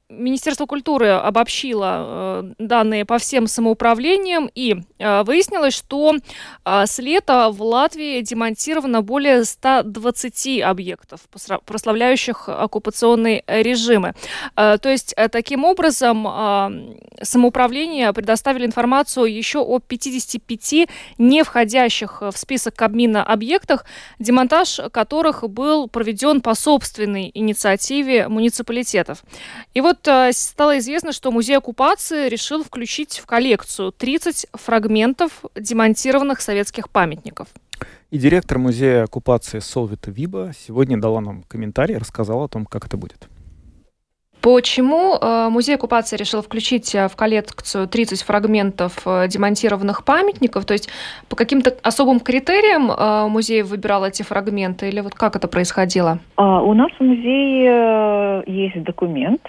[0.09, 6.15] Министерство культуры обобщило э, данные по всем самоуправлениям и выяснилось, что
[6.65, 11.21] с лета в Латвии демонтировано более 120 объектов,
[11.65, 14.15] прославляющих оккупационные режимы.
[14.55, 22.75] То есть, таким образом, самоуправление предоставили информацию информацию еще о 55 не входящих в список
[22.75, 23.85] Кабмина объектах,
[24.19, 29.23] демонтаж которых был проведен по собственной инициативе муниципалитетов.
[29.75, 36.41] И вот э, стало известно, что музей оккупации решил включить в коллекцию 30 фрагментов демонтированных
[36.41, 37.49] советских памятников.
[38.11, 42.97] И директор музея оккупации Солвита Виба сегодня дала нам комментарий, рассказала о том, как это
[42.97, 43.29] будет.
[44.43, 50.65] Почему э, музей оккупации решил включить э, в коллекцию 30 фрагментов э, демонтированных памятников?
[50.65, 50.91] То есть
[51.29, 56.19] по каким-то особым критериям музей выбирал эти фрагменты или вот как это происходило?
[56.37, 59.43] А, у нас в музее есть документ,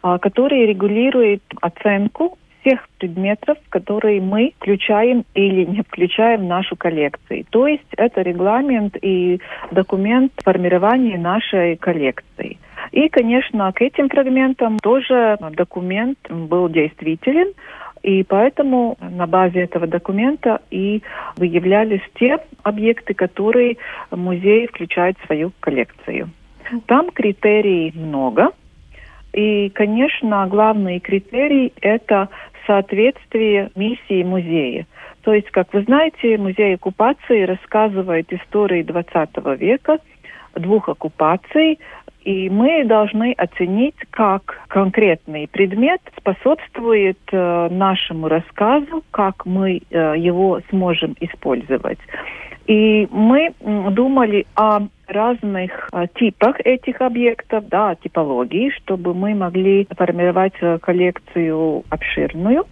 [0.00, 7.44] а, который регулирует оценку всех предметов, которые мы включаем или не включаем в нашу коллекцию.
[7.50, 12.58] То есть это регламент и документ формирования нашей коллекции.
[12.92, 17.52] И, конечно, к этим фрагментам тоже документ был действителен,
[18.02, 21.02] и поэтому на базе этого документа и
[21.36, 23.76] выявлялись те объекты, которые
[24.10, 26.30] музей включает в свою коллекцию.
[26.86, 28.50] Там критерий много.
[29.32, 32.28] И, конечно, главный критерий– это
[32.68, 34.86] соответствие миссии музея.
[35.22, 39.98] То есть, как вы знаете, музей оккупации рассказывает истории XX века,
[40.54, 41.80] двух оккупаций,
[42.24, 50.60] и мы должны оценить, как конкретный предмет способствует э, нашему рассказу, как мы э, его
[50.68, 51.98] сможем использовать.
[52.66, 60.54] И мы думали о разных э, типах этих объектов, да, типологии, чтобы мы могли формировать
[60.60, 62.66] э, коллекцию обширную.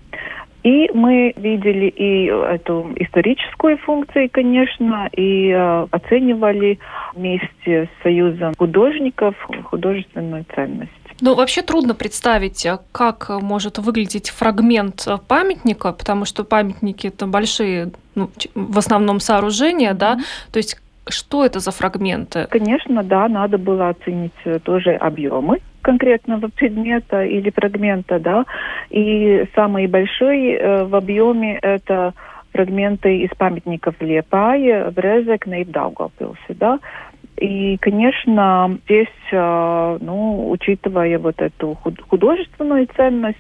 [0.62, 6.79] И мы видели и эту историческую функцию, конечно, и э, оценивали
[7.14, 10.90] вместе с Союзом художников художественную ценность.
[11.20, 18.29] Ну, вообще трудно представить, как может выглядеть фрагмент памятника, потому что памятники это большие, ну,
[18.55, 20.53] в основном сооружения, да, mm-hmm.
[20.53, 22.47] то есть что это за фрагменты?
[22.51, 28.45] Конечно, да, надо было оценить э, тоже объемы конкретного предмета или фрагмента, да.
[28.90, 32.12] И самый большой э, в объеме это
[32.53, 36.81] фрагменты из памятников Лепае, в Резекне и в Даугавпилсе, да.
[37.37, 43.37] И, конечно, здесь, э, ну, учитывая вот эту художественную ценность,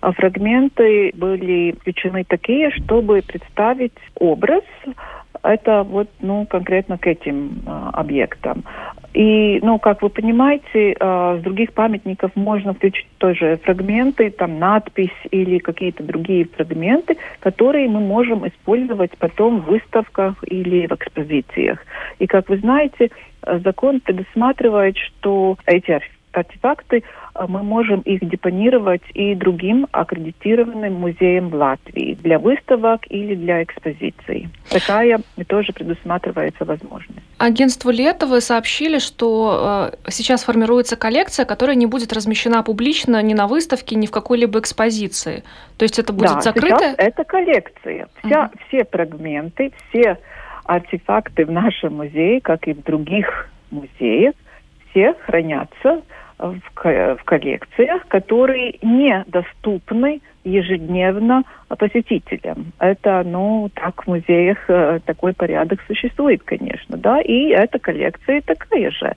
[0.00, 4.62] фрагменты были включены такие, чтобы представить образ
[5.44, 8.64] это вот, ну, конкретно к этим э, объектам.
[9.12, 15.10] И, ну, как вы понимаете, э, с других памятников можно включить тоже фрагменты, там, надпись
[15.30, 21.78] или какие-то другие фрагменты, которые мы можем использовать потом в выставках или в экспозициях.
[22.18, 23.10] И, как вы знаете,
[23.42, 25.92] э, закон предусматривает, что эти
[26.36, 27.02] артефакты,
[27.34, 33.62] а, мы можем их депонировать и другим аккредитированным музеям в Латвии для выставок или для
[33.62, 34.48] экспозиций.
[34.70, 37.20] Такая тоже предусматривается возможность.
[37.38, 43.34] Агентству Лето вы сообщили, что э, сейчас формируется коллекция, которая не будет размещена публично ни
[43.34, 45.42] на выставке, ни в какой-либо экспозиции.
[45.76, 46.94] То есть это будет да, закрыто?
[46.96, 48.08] это коллекция.
[48.24, 48.52] Вся, угу.
[48.68, 50.18] Все фрагменты, все
[50.64, 54.34] артефакты в нашем музее, как и в других музеях,
[54.90, 56.02] все хранятся
[56.38, 62.72] в, в коллекциях, которые недоступны ежедневно посетителям.
[62.78, 68.90] Это, ну, так в музеях э, такой порядок существует, конечно, да, и эта коллекция такая
[68.90, 69.14] же.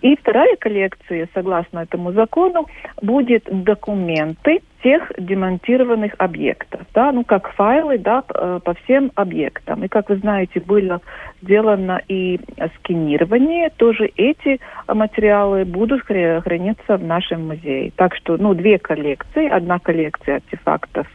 [0.00, 2.66] И вторая коллекция, согласно этому закону,
[3.00, 9.82] будет документы всех демонтированных объектов, да, ну как файлы, да, э, по всем объектам.
[9.82, 11.00] И как вы знаете, было
[11.40, 12.38] сделано и
[12.76, 17.92] сканирование, тоже эти материалы будут храниться в нашем музее.
[17.96, 21.06] Так что, ну, две коллекции, одна коллекция артефактов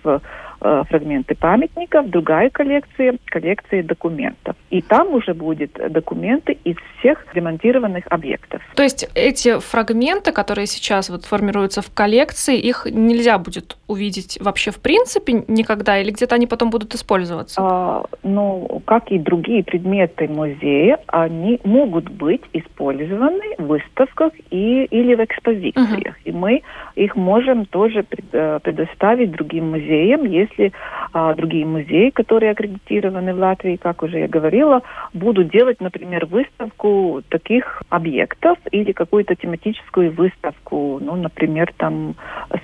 [0.61, 4.55] э, фрагменты памятников, другая коллекция– коллекция документов.
[4.69, 8.61] И там уже будут документы из всех ремонтированных объектов.
[8.75, 14.71] То есть эти фрагменты, которые сейчас вот формируются в коллекции, их нельзя будет увидеть вообще
[14.71, 17.61] в принципе никогда, или где-то они потом будут использоваться?
[17.61, 25.15] А, ну, как и другие предметы музея, они могут быть использованы в выставках и, или
[25.15, 26.17] в экспозициях.
[26.17, 26.21] Uh-huh.
[26.25, 26.61] И мы
[26.95, 30.73] их можем тоже э, предоставить другим музеям, если если
[31.13, 34.81] а, другие музеи, которые аккредитированы в Латвии, как уже я говорила,
[35.13, 42.15] будут делать, например, выставку таких объектов или какую-то тематическую выставку, ну, например, там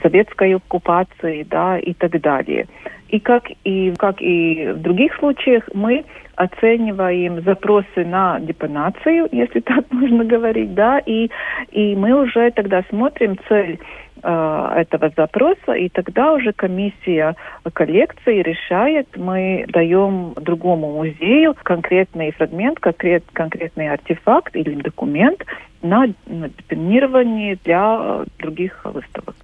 [0.02, 2.68] советской оккупации, да, и так далее.
[3.10, 9.86] И как и как и в других случаях мы оцениваем запросы на депонацию, если так
[9.92, 11.30] можно говорить, да, и,
[11.72, 13.80] и мы уже тогда смотрим цель
[14.26, 17.36] этого запроса, и тогда уже комиссия
[17.74, 25.44] коллекции решает, мы даем другому музею конкретный фрагмент, конкрет, конкретный артефакт или документ
[25.82, 29.36] на, на депонирование для других выставок.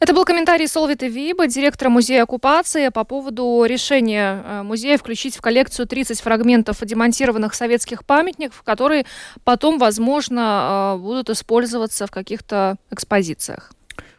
[0.00, 5.40] Это был комментарий Солвита Виба, директора музея оккупации, по поводу решения э, музея включить в
[5.40, 9.06] коллекцию 30 фрагментов демонтированных советских памятников, которые
[9.42, 13.72] потом, возможно, э, будут использоваться в каких-то экспозициях.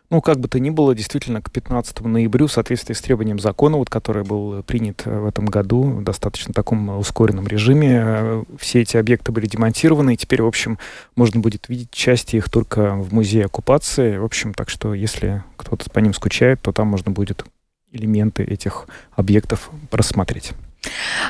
[0.10, 3.78] Ну, как бы то ни было, действительно, к 15 ноябрю, в соответствии с требованием закона,
[3.78, 8.82] вот, который был принят э, в этом году в достаточно таком ускоренном режиме, э, все
[8.82, 10.80] эти объекты были демонтированы, и теперь, в общем,
[11.15, 14.17] можно будет видеть части их только в музее оккупации.
[14.17, 17.45] В общем, так что, если кто-то по ним скучает, то там можно будет
[17.91, 20.54] элементы этих объектов рассмотреть.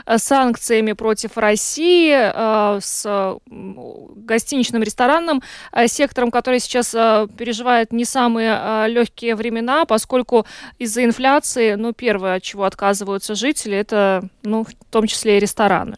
[0.07, 6.92] э, санкциями против России, э, с гостиничным ресторанным э, сектором, который сейчас
[7.37, 10.46] переживает не самые легкие времена, поскольку
[10.79, 15.96] из-за инфляции, ну, первое, от чего отказываются жители, это, ну, в том числе и рестораны.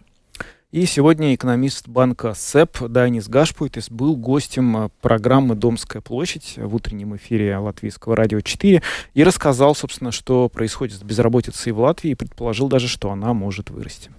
[0.70, 7.16] И сегодня экономист банка СЭП Данис Гашпуйтис был гостем э, программы «Домская площадь» в утреннем
[7.16, 8.83] эфире Латвийского радио 4
[9.14, 13.70] и рассказал, собственно, что происходит с безработицей в Латвии и предположил даже, что она может
[13.70, 14.11] вырасти.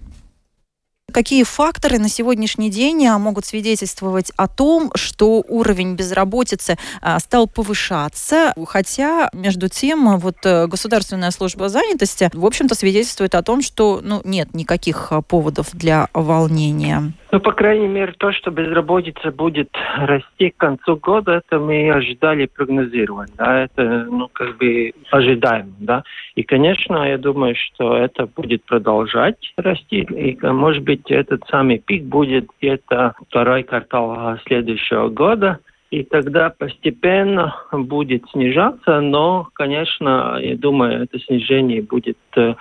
[1.12, 7.46] Какие факторы на сегодняшний день а, могут свидетельствовать о том, что уровень безработицы а, стал
[7.46, 14.00] повышаться, хотя, между тем, вот э, Государственная служба занятости, в общем-то, свидетельствует о том, что
[14.02, 17.12] ну, нет никаких а, поводов для волнения.
[17.32, 22.46] Ну, по крайней мере, то, что безработица будет расти к концу года, это мы ожидали
[22.46, 23.30] прогнозировать.
[23.36, 26.02] Да, это, ну, как бы ожидаемо, да.
[26.34, 30.00] И, конечно, я думаю, что это будет продолжать расти.
[30.00, 35.60] И, может быть, этот самый пик будет где-то второй квартал следующего года.
[35.90, 42.54] И тогда постепенно будет снижаться, но, конечно, я думаю, это снижение будет э,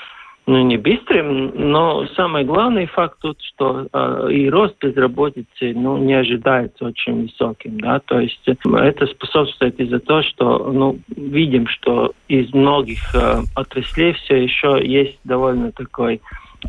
[0.46, 6.14] ну, не быстрым, но самый главный факт тут, что э, и рост безработицы ну, не
[6.14, 7.80] ожидается очень высоким.
[7.80, 8.00] Да?
[8.00, 14.44] То есть это способствует из-за того, что ну, видим, что из многих э, отраслей все
[14.44, 16.22] еще есть довольно такой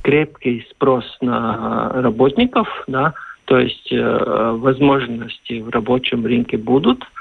[0.03, 3.14] крепкий спрос на работников, да,
[3.47, 7.03] то есть э, возможности в рабочем рынке будут–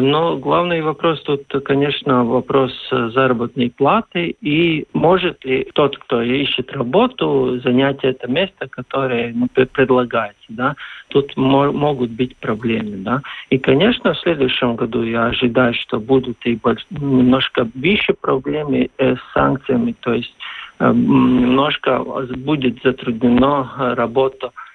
[0.00, 7.58] но главный вопрос тут, конечно, вопрос заработной платы и может ли тот, кто ищет работу,
[7.62, 10.46] занять это место, которое ну, предлагается.
[10.48, 10.74] Да?
[11.08, 12.96] Тут мо- могут быть проблемы.
[12.98, 13.22] Да?
[13.50, 16.58] И, конечно, в следующем году я ожидаю, что будут и
[16.90, 20.34] немножко выше проблемы э, с санкциями, то есть
[20.80, 22.04] э, немножко
[22.36, 24.67] будет затруднена работа Э,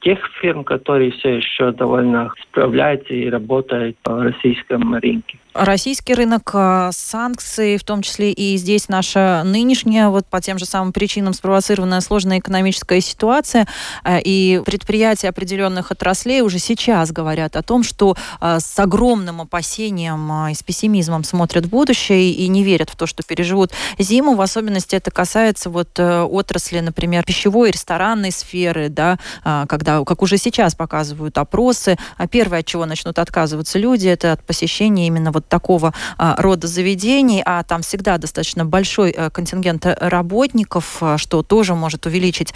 [0.00, 6.90] тех фирм, которые все еще довольно справляются и работают в российском рынке российский рынок, а,
[6.92, 12.00] санкции, в том числе и здесь наша нынешняя, вот по тем же самым причинам спровоцированная
[12.00, 13.66] сложная экономическая ситуация,
[14.02, 20.54] а, и предприятия определенных отраслей уже сейчас говорят о том, что с огромным опасением и
[20.54, 24.34] с пессимизмом смотрят в будущее и не верят в то, что переживут зиму.
[24.34, 29.18] В особенности это касается вот э, отрасли, например, пищевой и ресторанной сферы, да,
[29.68, 31.96] когда, как уже сейчас показывают опросы,
[32.30, 37.42] первое, от чего начнут отказываться люди, это от посещения именно вот такого а, рода заведений,
[37.44, 42.52] а там всегда достаточно большой а, контингент работников, а, что тоже может увеличить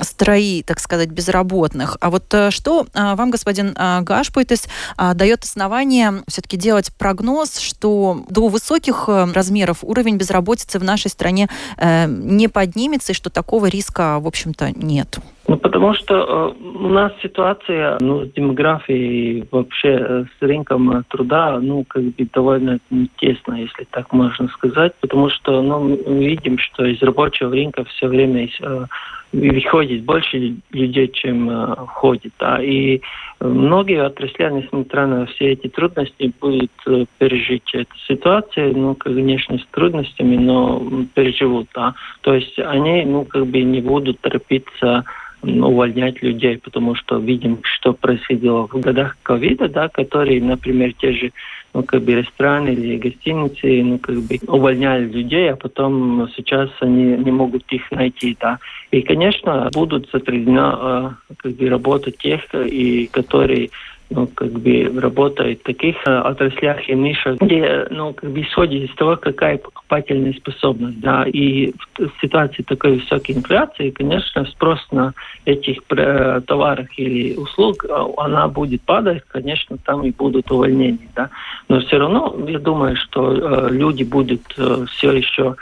[0.00, 1.96] строи, так сказать, безработных.
[2.00, 7.58] А вот а, что а, вам, господин а, Гашпуйтес, а, дает основание все-таки делать прогноз,
[7.58, 13.66] что до высоких размеров уровень безработицы в нашей стране э, не поднимется и что такого
[13.66, 15.18] риска, в общем-то, нет?
[15.50, 21.02] Ну, потому что э, у нас ситуация ну, с демографией вообще э, с рынком э,
[21.08, 22.78] труда, ну, как бы довольно
[23.16, 28.06] тесно, если так можно сказать, потому что ну, мы видим, что из рабочего рынка все
[28.06, 28.84] время э,
[29.32, 32.32] выходит больше людей, чем э, входит.
[32.38, 32.62] Да?
[32.62, 33.00] И
[33.40, 39.66] многие отрасли, несмотря на все эти трудности, будут э, пережить эту ситуацию, ну, конечно, с
[39.70, 41.68] трудностями, но переживут.
[41.74, 41.94] Да?
[42.22, 45.04] То есть они, ну, как бы не будут торопиться
[45.42, 51.32] увольнять людей, потому что видим, что происходило в годах ковида, да, которые, например, те же
[51.72, 57.16] ну, как бы рестораны или гостиницы, ну, как бы увольняли людей, а потом сейчас они
[57.16, 58.58] не могут их найти, да.
[58.90, 63.70] И, конечно, будут затруднена э, как бы работа тех, и которые
[64.10, 68.90] ну, как бы работает в таких э, отраслях и нишах, где, ну, как бы исходит
[68.90, 75.14] из того, какая покупательная способность, да, и в ситуации такой высокой инфляции, конечно, спрос на
[75.44, 81.30] этих э, товарах или услуг, э, она будет падать, конечно, там и будут увольнения, да,
[81.68, 85.54] но все равно, я думаю, что э, люди будут э, все еще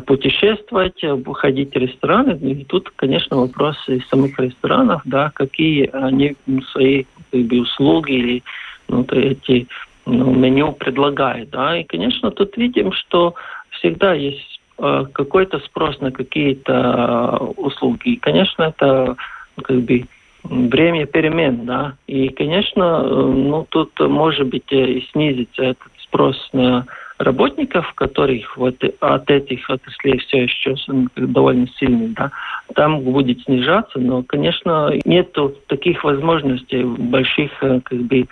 [0.00, 1.02] путешествовать,
[1.34, 2.38] ходить в рестораны.
[2.38, 6.36] И тут, конечно, вопросы самих ресторанов, да, какие они
[6.72, 8.42] свои как бы, услуги или
[8.88, 9.66] ну, эти
[10.06, 11.50] ну, меню предлагают.
[11.50, 11.78] Да.
[11.78, 13.34] И, конечно, тут видим, что
[13.70, 18.10] всегда есть э, какой-то спрос на какие-то э, услуги.
[18.10, 19.16] И, конечно, это
[19.62, 20.04] как бы
[20.42, 21.94] время перемен, да.
[22.06, 26.86] И, конечно, э, ну, тут может быть и снизится этот спрос на
[27.18, 30.74] работников, которых вот от этих отраслей все еще
[31.16, 32.32] довольно сильный, да,
[32.74, 35.36] там будет снижаться, но, конечно, нет
[35.68, 38.26] таких возможностей больших э, как бы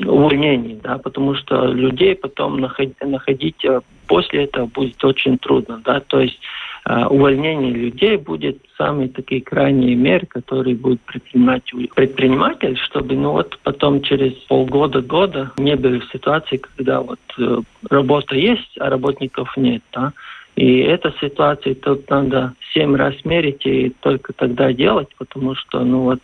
[0.00, 6.00] увольнений, да, потому что людей потом находить, находить э, после этого будет очень трудно, да,
[6.00, 6.38] то есть
[6.86, 11.62] э, увольнение людей будет самые такие крайние меры, которые будет предпринимать
[11.94, 18.34] предприниматель, чтобы ну вот потом через полгода-года не были в ситуации, когда вот э, работа
[18.34, 20.12] есть, а работников нет, да.
[20.56, 26.02] И эта ситуация тут надо семь раз мерить и только тогда делать, потому что ну
[26.02, 26.20] вот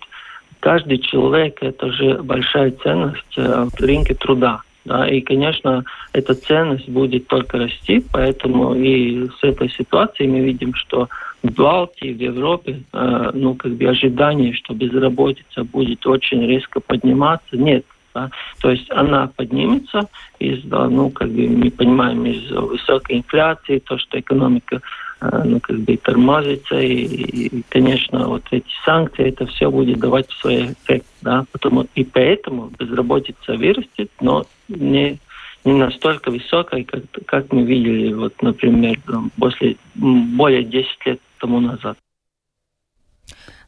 [0.61, 4.63] каждый человек– это же большая ценность э, в рынке труда.
[4.87, 5.85] Да, и, конечно,
[6.15, 11.09] эта ценность будет только расти, поэтому и с этой ситуацией мы видим, что
[11.43, 17.57] в Балтии, в Европе, э, ну, как бы ожидание, что безработица будет очень резко подниматься,
[17.57, 17.85] нет.
[18.15, 18.31] Да?
[18.61, 20.09] То есть она поднимется
[20.39, 24.81] из, ну, как бы мы понимаем, из высокой инфляции, то, что экономика
[25.21, 30.73] ну, как бы тормозится, и, и, конечно, вот эти санкции, это все будет давать свой
[30.73, 35.19] эффект, да, потому, и поэтому безработица вырастет, но не,
[35.65, 38.99] не настолько высокая, как, как мы видели, вот, например,
[39.39, 41.99] после более 10 лет тому назад.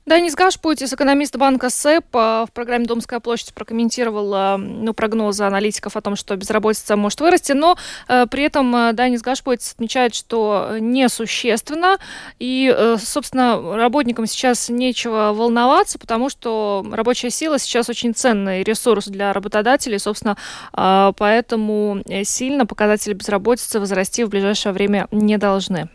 [0.05, 6.01] Денис Гашпутис, экономист банка СЭП, в программе «Домская площадь» прокомментировал э, ну, прогнозы аналитиков о
[6.01, 7.77] том, что безработица может вырасти, но
[8.09, 11.99] э, при этом Денис Гашпутис отмечает, что несущественно,
[12.41, 19.07] и, э, собственно, работникам сейчас нечего волноваться, потому что рабочая сила сейчас очень ценный ресурс
[19.07, 20.37] для работодателей, собственно,
[20.77, 25.89] э, поэтому сильно показатели безработицы возрасти в ближайшее время не должны.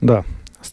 [0.00, 0.24] Да,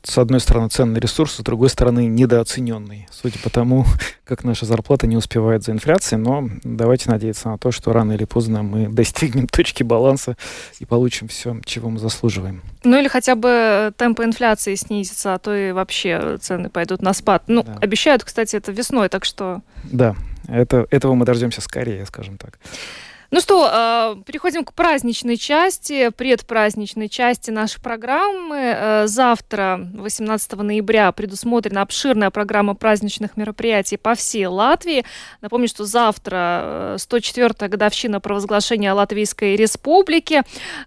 [0.04, 3.08] с одной стороны, ценный ресурс, с другой стороны, недооцененный.
[3.12, 3.86] Судя по тому,
[4.24, 8.26] как наша зарплата не успевает за инфляцией, но давайте надеяться на то, что рано или
[8.26, 10.38] поздно мы достигнем точки баланса
[10.80, 12.62] и получим все, чего мы заслуживаем.
[12.84, 17.44] Ну или хотя бы темпы инфляции снизится, а то и вообще цены пойдут на спад.
[17.48, 17.78] Ну, да.
[17.82, 19.62] обещают, кстати, это весной, так что...
[19.84, 20.16] Да,
[20.48, 22.60] это, этого мы дождемся скорее, скажем так.
[23.34, 28.58] Ну что, а, переходим к праздничной части, предпраздничной части нашей программы.
[28.58, 35.06] Э, завтра, 18 ноября, предусмотрена обширная программа праздничных мероприятий по всей Латвии.
[35.40, 40.44] Напомню, что завтра 104-я э, годовщина провозглашения Латвийской Республики.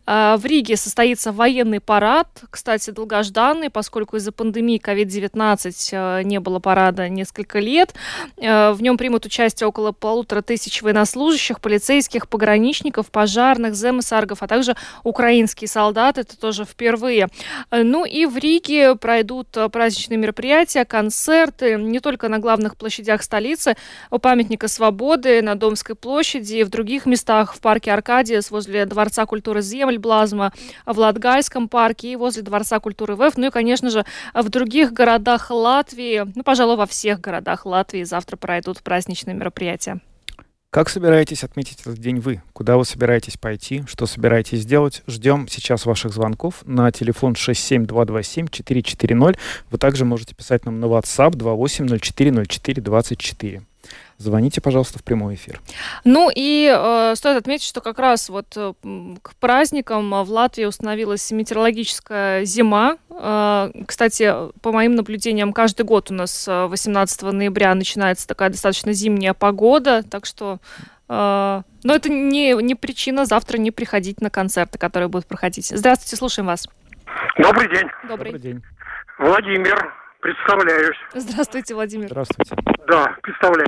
[0.07, 7.09] Э, в Риге состоится военный парад, кстати, долгожданный, поскольку из-за пандемии COVID-19 не было парада
[7.09, 7.95] несколько лет.
[8.37, 14.75] В нем примут участие около полутора тысяч военнослужащих, полицейских, пограничников, пожарных, земсаргов, а также
[15.05, 16.23] украинские солдаты.
[16.23, 17.29] Это тоже впервые.
[17.71, 23.77] Ну и в Риге пройдут э, праздничные мероприятия, концерты не только на главных площадях столицы,
[24.11, 29.63] у памятника Свободы, на Домской площади, в других местах, в парке Аркадиес, возле Дворца культуры
[29.63, 30.53] Земльблазма,
[30.87, 33.37] в Латгальском парке и возле Дворца культуры ВЭФ.
[33.37, 34.05] Ну и, конечно же,
[34.35, 40.01] в других городах Латвии, ну, пожалуй, во всех городах Латвии завтра пройдут праздничные мероприятия.
[40.75, 42.43] Как собираетесь отметить этот день вы?
[42.53, 43.85] Куда вы собираетесь пойти?
[43.87, 45.05] Что собираетесь сделать?
[45.07, 49.39] Ждем сейчас ваших звонков на телефон 67227-440.
[49.71, 53.63] Вы также можете писать нам на WhatsApp 28040424.
[54.19, 55.61] Звоните, пожалуйста, в прямой эфир.
[56.05, 58.73] Ну и э, стоит отметить, что как раз вот э,
[59.23, 62.97] к праздникам в Латвии установилась метеорологическая зима.
[63.11, 68.93] Э, кстати, по моим наблюдениям, каждый год у нас 18 э, ноября начинается такая достаточно
[68.93, 70.59] зимняя погода, так что
[71.09, 75.67] э, но это не, не причина завтра не приходить на концерты, которые будут проходить.
[75.67, 76.67] Здравствуйте, слушаем вас.
[77.39, 77.89] Добрый день.
[78.09, 78.63] Добрый, Добрый день.
[79.19, 80.97] Владимир, представляюсь.
[81.15, 82.09] Здравствуйте, Владимир.
[82.09, 82.57] Здравствуйте.
[82.89, 83.67] Да, представляю.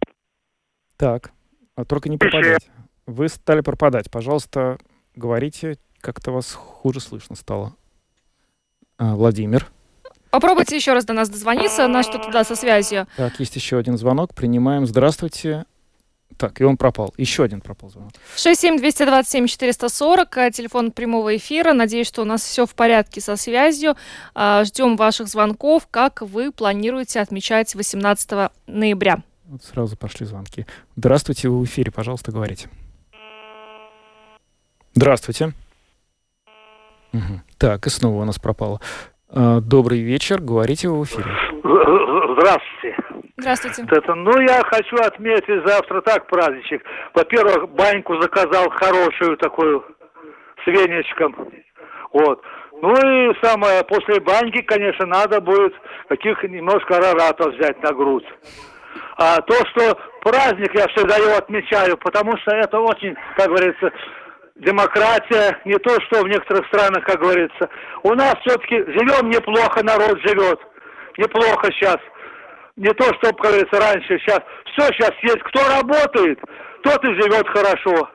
[0.97, 1.33] Так,
[1.75, 2.69] а только не пропадайте.
[3.07, 4.11] Вы стали пропадать.
[4.11, 4.79] Пожалуйста,
[5.15, 7.75] говорите, как-то вас хуже слышно стало.
[8.99, 9.71] А, Владимир.
[10.31, 13.07] Попробуйте еще раз до нас дозвониться, на что туда со связью.
[13.17, 14.35] Так, есть еще один звонок.
[14.35, 14.87] Принимаем.
[14.87, 15.65] Здравствуйте.
[16.37, 17.15] Так, и он пропал.
[17.17, 18.13] Еще один пропал звонок.
[18.37, 21.73] 67227-440, э, телефон прямого эфира.
[21.73, 23.97] Надеюсь, что у нас все в порядке со связью.
[24.35, 25.87] А, ждем ваших звонков.
[25.91, 29.23] Как вы планируете отмечать 18 ноября?
[29.49, 30.67] Вот сразу пошли звонки.
[30.97, 32.69] Здравствуйте, вы в эфире, пожалуйста, говорите.
[34.93, 35.53] Здравствуйте.
[37.13, 37.41] Угу.
[37.57, 38.81] Так, и снова у нас пропало.
[39.29, 41.31] А, добрый вечер, говорите вы в эфире.
[41.63, 42.97] Здравствуйте.
[43.37, 43.85] Здравствуйте.
[43.89, 46.83] Это, ну, я хочу отметить завтра так праздничек.
[47.15, 49.85] Во-первых, баньку заказал хорошую такую
[50.65, 51.37] с веничком.
[52.13, 52.43] Вот.
[52.83, 55.73] Ну и самое, после баньки, конечно, надо будет
[56.09, 58.27] каких немножко араратов взять на грудь.
[59.19, 63.91] А то, что праздник я всегда его отмечаю, потому что это очень, как говорится,
[64.57, 67.69] демократия, не то, что в некоторых странах, как говорится.
[68.03, 70.61] У нас все-таки живем неплохо, народ живет.
[71.17, 71.97] Неплохо сейчас.
[72.77, 74.41] Не то, что, как говорится, раньше, сейчас.
[74.73, 75.43] Все сейчас есть.
[75.45, 76.39] Кто работает,
[76.83, 78.11] тот и живет хорошо.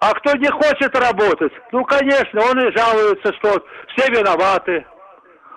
[0.00, 4.84] А кто не хочет работать, ну, конечно, он и жалуется, что все виноваты.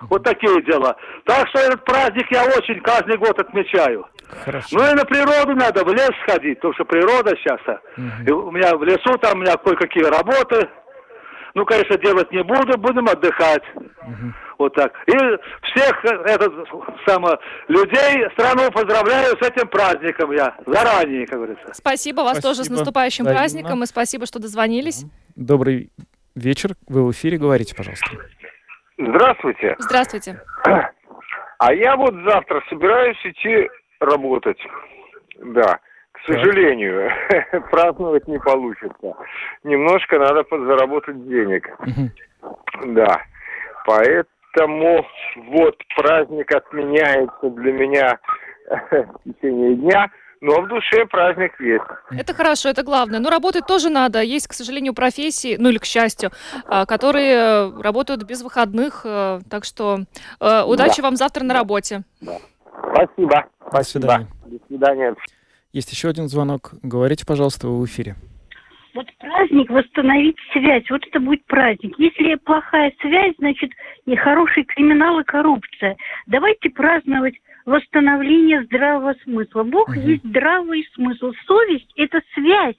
[0.02, 0.94] Вот такие дела.
[1.24, 4.06] Так что этот праздник я очень каждый год отмечаю.
[4.28, 4.68] Хорошо.
[4.72, 7.60] Ну и на природу надо, в лес сходить, потому что природа сейчас.
[7.96, 8.48] Угу.
[8.48, 10.68] у меня в лесу там у меня кое-какие работы.
[11.54, 13.62] Ну, конечно, делать не буду, будем отдыхать.
[13.76, 14.32] Угу.
[14.58, 14.92] Вот так.
[15.06, 16.52] И всех этот,
[17.06, 20.56] само, людей, страну поздравляю с этим праздником я.
[20.66, 21.72] Заранее, как говорится.
[21.72, 22.48] Спасибо вас спасибо.
[22.48, 23.82] тоже с наступающим да, праздником.
[23.82, 25.04] И спасибо, что дозвонились.
[25.36, 25.90] Добрый
[26.34, 26.70] вечер.
[26.88, 27.38] Вы в эфире.
[27.38, 28.06] Говорите, пожалуйста.
[28.98, 29.76] Здравствуйте.
[29.78, 30.40] Здравствуйте.
[31.58, 33.68] А я вот завтра собираюсь идти
[34.00, 34.58] работать.
[35.38, 35.78] Да.
[36.12, 37.10] К сожалению,
[37.70, 39.14] праздновать не получится.
[39.64, 41.68] Немножко надо подзаработать денег.
[42.86, 43.20] Да.
[43.86, 45.04] Поэт, поэтому
[45.50, 48.18] вот праздник отменяется для меня
[48.90, 51.84] в течение дня, но в душе праздник есть.
[52.10, 53.18] Это хорошо, это главное.
[53.20, 54.22] Но работать тоже надо.
[54.22, 56.30] Есть, к сожалению, профессии, ну или к счастью,
[56.66, 59.02] а, которые э, работают без выходных.
[59.04, 59.98] э, Так что
[60.40, 61.08] э, удачи Да.
[61.08, 62.02] вам завтра на работе.
[62.78, 63.46] Спасибо.
[63.72, 64.26] До свидания.
[64.46, 65.14] До свидания.
[65.72, 66.74] Есть еще один звонок.
[66.82, 68.14] Говорите, пожалуйста, вы в эфире.
[68.94, 71.96] Вот праздник, восстановить связь, вот это будет праздник.
[71.98, 73.72] Если плохая связь, значит
[74.06, 75.96] и хороший криминал и коррупция.
[76.28, 77.34] Давайте праздновать
[77.66, 79.64] восстановление здравого смысла.
[79.64, 81.32] Бог есть здравый смысл.
[81.44, 82.76] Совесть– это связь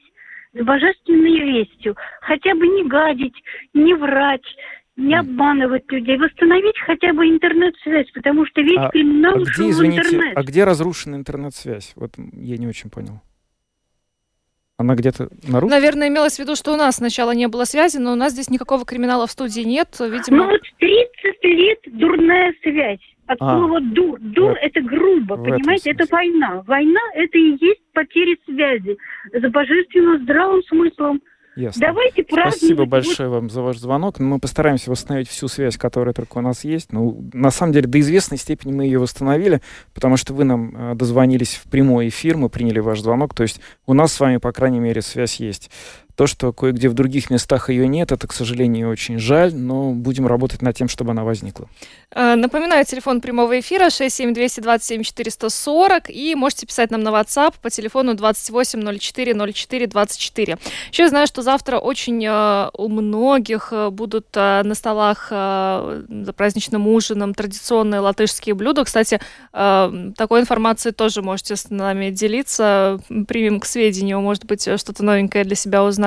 [0.53, 1.97] с божественной вестью.
[2.21, 3.35] Хотя бы не гадить,
[3.73, 4.45] не врать,
[4.97, 6.17] не обманывать людей.
[6.17, 10.37] Восстановить хотя бы интернет-связь, потому что весь А, криминал а ушел где, в извините, интернет.
[10.37, 11.93] а где разрушена интернет-связь?
[11.95, 13.21] Вот я не очень понял.
[14.77, 15.79] Она где-то нарушена?
[15.79, 18.49] Наверное, имелось в виду, что у нас сначала не было связи, но у нас здесь
[18.49, 19.89] никакого криминала в студии нет.
[19.99, 22.99] Видимо, Ну вот 30 лет дурная связь.
[23.27, 23.57] От А.
[23.57, 24.19] слова дур.
[24.19, 25.91] Дур В- это грубо, в понимаете?
[25.91, 26.61] Это война.
[26.67, 28.97] Война это и есть потеря связи
[29.33, 31.21] с божественно здравым смыслом.
[31.55, 31.87] Ясно.
[31.87, 32.57] Давайте праздновать.
[32.57, 34.19] Спасибо вот большое вам за ваш звонок.
[34.19, 36.91] Мы постараемся восстановить всю связь, которая только у нас есть.
[36.91, 39.61] Ну, на самом деле, до известной степени мы ее восстановили,
[39.93, 43.33] потому что вы нам э, дозвонились в прямой эфир, мы приняли ваш звонок.
[43.33, 45.71] То есть у нас с вами, по крайней мере, связь есть.
[46.15, 50.27] То, что кое-где в других местах ее нет, это, к сожалению, очень жаль, но будем
[50.27, 51.67] работать над тем, чтобы она возникла.
[52.11, 60.57] Э, Напоминаю, телефон прямого эфира 67227-440 и можете писать нам на WhatsApp по телефону 28040424.
[60.91, 66.87] Еще я знаю, что завтра очень э, у многих э, будут на столах за праздничным
[66.87, 68.83] ужином традиционные латышские блюда.
[68.83, 69.19] Кстати,
[69.51, 75.55] такой информацией тоже можете с нами делиться, примем к сведению, может быть, что-то новенькое для
[75.55, 76.04] себя узнаем.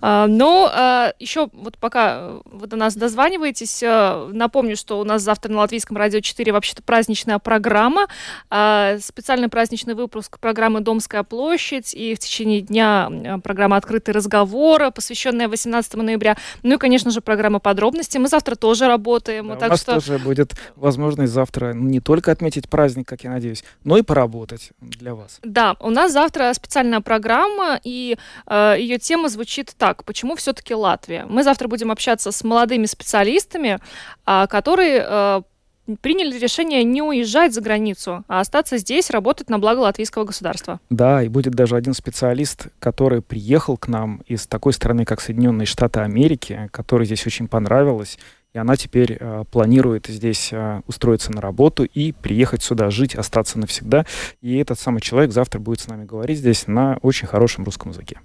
[0.00, 5.04] А, Ну, а, еще вот пока э, вы до нас дозваниваетесь, э, напомню, что у
[5.04, 8.06] нас завтра на Латвийском радио 4 вообще-то праздничная программа,
[8.50, 14.90] а, специальный праздничный выпуск программы «Домская площадь», и в течение дня э, программа «Открытые разговоры»,
[14.90, 16.36] посвященная 18 ноября.
[16.62, 18.18] Ну и, конечно же, программа «Подробности».
[18.18, 19.94] Мы завтра тоже работаем, Да, у так нас что...
[19.94, 25.14] тоже будет возможность завтра не только отметить праздник, как я надеюсь, но и поработать для
[25.14, 25.38] вас.
[25.42, 28.16] Да, у нас завтра специальная программа, и
[28.46, 31.26] э, ее тема звучит так: почему все-таки Латвия?
[31.28, 33.78] Мы завтра будем общаться с молодыми специалистами,
[34.24, 35.42] а, которые э,
[36.00, 40.80] приняли решение не уезжать за границу, а остаться здесь, работать на благо латвийского государства.
[40.90, 45.66] Да, и будет даже один специалист, который приехал к нам из такой страны, как Соединенные
[45.66, 48.18] Штаты Америки, который здесь очень понравилось,
[48.52, 53.58] и она теперь э, планирует здесь э, устроиться на работу и приехать сюда жить, остаться
[53.58, 54.04] навсегда.
[54.40, 58.18] И этот самый человек завтра будет с нами говорить здесь на очень хорошем русском языке.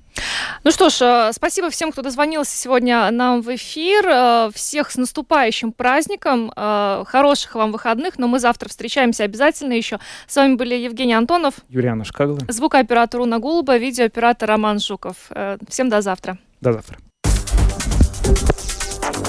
[0.64, 4.06] Ну что ж, э, спасибо всем, кто дозвонился сегодня нам в эфир.
[4.08, 6.52] Э, Всех с наступающим праздником.
[6.56, 10.00] Э, Хороших вам выходных, но мы завтра встречаемся обязательно еще.
[10.28, 15.16] С вами были Евгений Антонов, Юлиана Шкагла, звукооператор Уна Голуба, видеооператор Роман Жуков.
[15.70, 16.38] Всем до завтра.
[16.62, 16.98] до завтра.